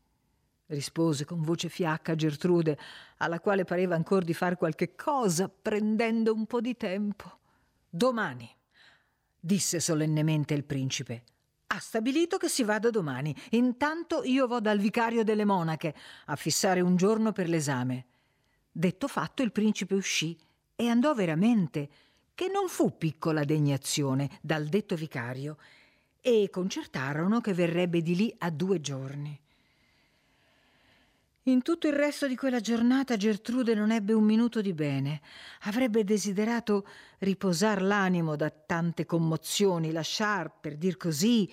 rispose 0.67 1.25
con 1.25 1.41
voce 1.41 1.69
fiacca 1.69 2.15
Gertrude, 2.15 2.77
alla 3.17 3.39
quale 3.39 3.65
pareva 3.65 3.95
ancor 3.95 4.23
di 4.23 4.33
far 4.33 4.57
qualche 4.57 4.95
cosa, 4.95 5.49
prendendo 5.49 6.33
un 6.33 6.45
po' 6.45 6.61
di 6.61 6.75
tempo. 6.75 7.39
Domani, 7.89 8.49
disse 9.39 9.79
solennemente 9.79 10.53
il 10.53 10.63
principe. 10.63 11.23
Ha 11.67 11.79
stabilito 11.79 12.37
che 12.37 12.47
si 12.47 12.63
vada 12.63 12.89
domani. 12.89 13.35
Intanto 13.51 14.23
io 14.23 14.47
vado 14.47 14.69
al 14.69 14.79
vicario 14.79 15.23
delle 15.23 15.45
monache 15.45 15.93
a 16.25 16.35
fissare 16.35 16.81
un 16.81 16.95
giorno 16.95 17.31
per 17.31 17.49
l'esame. 17.49 18.05
Detto 18.71 19.07
fatto, 19.07 19.41
il 19.41 19.51
principe 19.51 19.95
uscì 19.95 20.37
e 20.75 20.87
andò 20.89 21.13
veramente, 21.13 21.89
che 22.33 22.49
non 22.49 22.67
fu 22.67 22.97
piccola 22.97 23.45
degnazione, 23.45 24.39
dal 24.41 24.65
detto 24.65 24.95
vicario, 24.95 25.57
e 26.19 26.49
concertarono 26.51 27.39
che 27.39 27.53
verrebbe 27.53 28.01
di 28.01 28.15
lì 28.15 28.35
a 28.39 28.49
due 28.49 28.81
giorni. 28.81 29.39
In 31.47 31.61
tutto 31.61 31.87
il 31.87 31.93
resto 31.93 32.27
di 32.27 32.35
quella 32.35 32.59
giornata 32.59 33.17
Gertrude 33.17 33.75
non 33.75 33.91
ebbe 33.91 34.13
un 34.13 34.23
minuto 34.23 34.61
di 34.61 34.73
bene. 34.73 35.21
Avrebbe 35.65 36.03
desiderato 36.03 36.87
riposar 37.19 37.83
l'animo 37.83 38.35
da 38.35 38.49
tante 38.49 39.05
commozioni, 39.05 39.91
lasciar, 39.91 40.51
per 40.59 40.75
dir 40.75 40.97
così, 40.97 41.47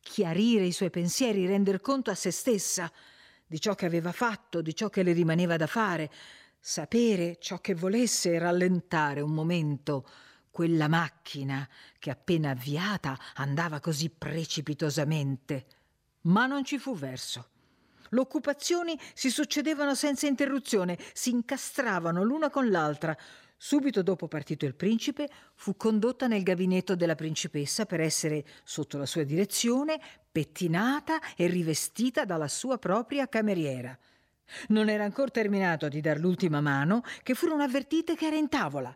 chiarire 0.00 0.64
i 0.64 0.72
suoi 0.72 0.90
pensieri, 0.90 1.46
render 1.46 1.80
conto 1.80 2.10
a 2.10 2.16
se 2.16 2.32
stessa 2.32 2.90
di 3.46 3.60
ciò 3.60 3.76
che 3.76 3.86
aveva 3.86 4.10
fatto, 4.10 4.62
di 4.62 4.74
ciò 4.74 4.88
che 4.88 5.04
le 5.04 5.12
rimaneva 5.12 5.56
da 5.56 5.68
fare, 5.68 6.10
sapere 6.58 7.36
ciò 7.38 7.60
che 7.60 7.76
volesse 7.76 8.36
rallentare 8.40 9.20
un 9.20 9.30
momento 9.30 10.08
quella 10.50 10.88
macchina 10.88 11.68
che 12.00 12.10
appena 12.10 12.50
avviata 12.50 13.16
andava 13.34 13.78
così 13.78 14.10
precipitosamente. 14.10 15.66
Ma 16.22 16.46
non 16.46 16.64
ci 16.64 16.78
fu 16.80 16.96
verso. 16.96 17.50
L'occupazioni 18.10 18.98
si 19.14 19.30
succedevano 19.30 19.94
senza 19.94 20.26
interruzione, 20.26 20.98
si 21.12 21.30
incastravano 21.30 22.22
l'una 22.22 22.50
con 22.50 22.70
l'altra. 22.70 23.16
Subito 23.58 24.02
dopo 24.02 24.28
partito 24.28 24.66
il 24.66 24.74
principe, 24.74 25.28
fu 25.54 25.76
condotta 25.76 26.26
nel 26.26 26.42
gabinetto 26.42 26.94
della 26.94 27.14
principessa 27.14 27.86
per 27.86 28.00
essere, 28.00 28.44
sotto 28.64 28.98
la 28.98 29.06
sua 29.06 29.24
direzione, 29.24 29.98
pettinata 30.30 31.18
e 31.36 31.46
rivestita 31.46 32.24
dalla 32.24 32.48
sua 32.48 32.78
propria 32.78 33.28
cameriera. 33.28 33.98
Non 34.68 34.88
era 34.88 35.04
ancora 35.04 35.30
terminato 35.30 35.88
di 35.88 36.00
dar 36.00 36.18
l'ultima 36.18 36.60
mano 36.60 37.02
che 37.22 37.34
furono 37.34 37.62
avvertite 37.62 38.14
che 38.14 38.26
era 38.26 38.36
in 38.36 38.48
tavola. 38.48 38.94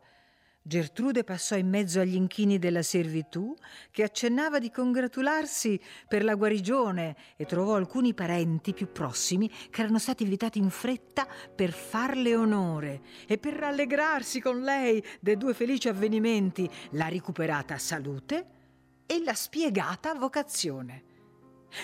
Gertrude 0.62 1.24
passò 1.24 1.56
in 1.56 1.68
mezzo 1.68 2.00
agli 2.00 2.14
inchini 2.14 2.58
della 2.58 2.82
servitù, 2.82 3.54
che 3.90 4.02
accennava 4.02 4.58
di 4.58 4.70
congratularsi 4.70 5.80
per 6.06 6.22
la 6.22 6.34
guarigione 6.34 7.16
e 7.36 7.46
trovò 7.46 7.76
alcuni 7.76 8.12
parenti 8.12 8.74
più 8.74 8.92
prossimi 8.92 9.50
che 9.70 9.80
erano 9.80 9.98
stati 9.98 10.22
invitati 10.22 10.58
in 10.58 10.68
fretta 10.68 11.26
per 11.54 11.72
farle 11.72 12.36
onore 12.36 13.00
e 13.26 13.38
per 13.38 13.54
rallegrarsi 13.54 14.40
con 14.40 14.60
lei 14.60 15.02
dei 15.20 15.38
due 15.38 15.54
felici 15.54 15.88
avvenimenti, 15.88 16.70
la 16.90 17.06
ricuperata 17.06 17.78
salute 17.78 18.58
e 19.06 19.22
la 19.24 19.34
spiegata 19.34 20.14
vocazione. 20.14 21.04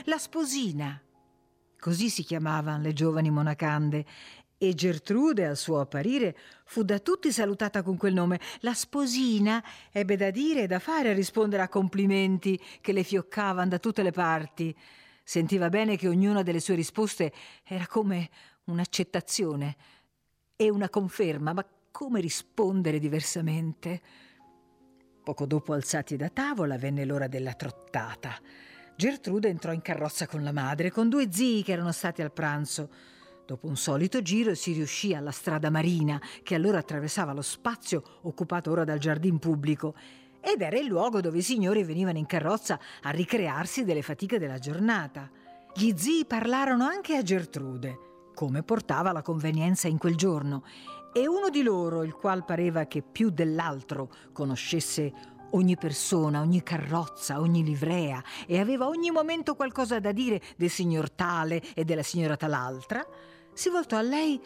La 0.04 0.18
sposina, 0.18 1.00
così 1.78 2.10
si 2.10 2.22
chiamavano 2.22 2.82
le 2.82 2.92
giovani 2.92 3.30
monacande, 3.30 4.04
e 4.59 4.74
Gertrude, 4.74 5.46
al 5.46 5.57
suo 5.57 5.80
apparire, 5.80 6.36
fu 6.64 6.82
da 6.82 6.98
tutti 6.98 7.30
salutata 7.30 7.82
con 7.82 7.96
quel 7.96 8.14
nome. 8.14 8.40
La 8.61 8.74
sposina 8.74 9.62
ebbe 9.92 10.16
da 10.16 10.30
dire 10.30 10.62
e 10.62 10.66
da 10.66 10.78
fare 10.78 11.11
a 11.11 11.14
rispondere 11.14 11.62
a 11.62 11.68
complimenti 11.68 12.61
che 12.80 12.92
le 12.92 13.02
fioccavano 13.02 13.68
da 13.68 13.78
tutte 13.78 14.02
le 14.02 14.12
parti. 14.12 14.74
Sentiva 15.22 15.68
bene 15.68 15.96
che 15.96 16.09
ognuna 16.09 16.42
delle 16.42 16.61
sue 16.61 16.74
risposte 16.74 17.32
era 17.64 17.86
come 17.86 18.30
un'accettazione 18.64 19.76
e 20.57 20.70
una 20.70 20.88
conferma, 20.88 21.52
ma 21.52 21.66
come 21.90 22.20
rispondere 22.20 22.98
diversamente? 22.98 24.00
Poco 25.22 25.44
dopo 25.44 25.72
alzati 25.72 26.16
da 26.16 26.28
tavola 26.28 26.78
venne 26.78 27.04
l'ora 27.04 27.26
della 27.26 27.54
trottata. 27.54 28.38
Gertrude 28.96 29.48
entrò 29.48 29.72
in 29.72 29.82
carrozza 29.82 30.26
con 30.26 30.42
la 30.42 30.52
madre, 30.52 30.90
con 30.90 31.09
due 31.09 31.30
zii 31.30 31.62
che 31.62 31.72
erano 31.72 31.92
stati 31.92 32.22
al 32.22 32.32
pranzo. 32.32 32.88
Dopo 33.47 33.68
un 33.68 33.76
solito 33.76 34.22
giro 34.22 34.57
si 34.57 34.72
riuscì 34.72 35.14
alla 35.14 35.30
strada 35.30 35.70
marina, 35.70 36.20
che 36.42 36.57
allora 36.57 36.78
attraversava 36.78 37.32
lo 37.32 37.42
spazio 37.42 38.03
occupato 38.22 38.72
ora 38.72 38.82
dal 38.82 38.99
giardin 38.99 39.38
pubblico, 39.38 39.94
ed 40.40 40.62
era 40.62 40.76
il 40.76 40.86
luogo 40.86 41.20
dove 41.20 41.38
i 41.38 41.42
signori 41.42 41.84
venivano 41.84 42.18
in 42.18 42.26
carrozza 42.26 42.76
a 43.03 43.11
ricrearsi 43.11 43.84
delle 43.84 44.03
fatiche 44.03 44.40
della 44.40 44.59
giornata. 44.59 45.30
Gli 45.72 45.92
zii 45.94 46.24
parlarono 46.24 46.86
anche 46.86 47.16
a 47.16 47.22
Gertrude, 47.22 48.30
come 48.34 48.64
portava 48.64 49.12
la 49.12 49.22
convenienza 49.22 49.86
in 49.86 49.99
quel 49.99 50.16
giorno, 50.16 50.64
e 51.12 51.28
uno 51.28 51.49
di 51.49 51.62
loro, 51.62 52.03
il 52.03 52.14
qual 52.14 52.44
pareva 52.44 52.86
che 52.86 53.01
più 53.01 53.30
dell'altro 53.30 54.11
conoscesse 54.32 55.12
ogni 55.51 55.76
persona, 55.76 56.40
ogni 56.40 56.64
carrozza, 56.64 57.38
ogni 57.38 57.62
livrea 57.62 58.22
e 58.44 58.59
aveva 58.59 58.88
ogni 58.88 59.12
momento 59.12 59.55
qualcosa 59.55 60.01
da 60.01 60.11
dire 60.11 60.42
del 60.57 60.68
signor 60.68 61.12
tale 61.12 61.62
e 61.74 61.84
della 61.84 62.03
signora 62.03 62.36
talaltra, 62.36 63.07
si 63.57 63.70
voltò 63.70 63.96
a 63.96 64.02
lei 64.02 64.38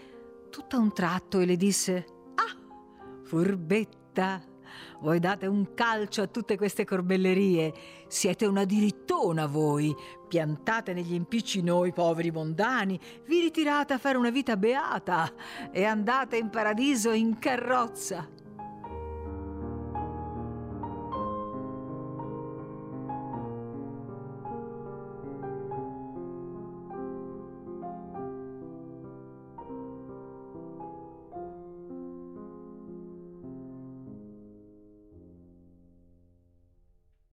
tutto 0.51 0.77
a 0.77 0.79
un 0.79 0.93
tratto 0.93 1.41
e 1.41 1.45
le 1.45 1.57
disse 1.57 2.07
Ah, 2.37 2.57
furbetta, 3.25 4.41
voi 5.01 5.19
date 5.19 5.49
un 5.49 5.75
calcio 5.75 6.23
a 6.23 6.29
tutte 6.29 6.57
queste 6.57 6.85
corbellerie. 6.85 7.75
Siete 8.07 8.47
una 8.47 8.65
dirittona 8.65 9.47
voi. 9.47 9.93
Piantate 10.29 10.93
negli 10.93 11.15
impicci 11.15 11.61
noi 11.61 11.93
poveri 11.93 12.31
mondani, 12.31 13.01
vi 13.27 13.41
ritirate 13.41 13.95
a 13.95 13.99
fare 13.99 14.17
una 14.17 14.31
vita 14.31 14.57
beata 14.57 15.33
e 15.73 15.83
andate 15.83 16.37
in 16.37 16.49
paradiso 16.49 17.11
in 17.11 17.37
carrozza. 17.41 18.40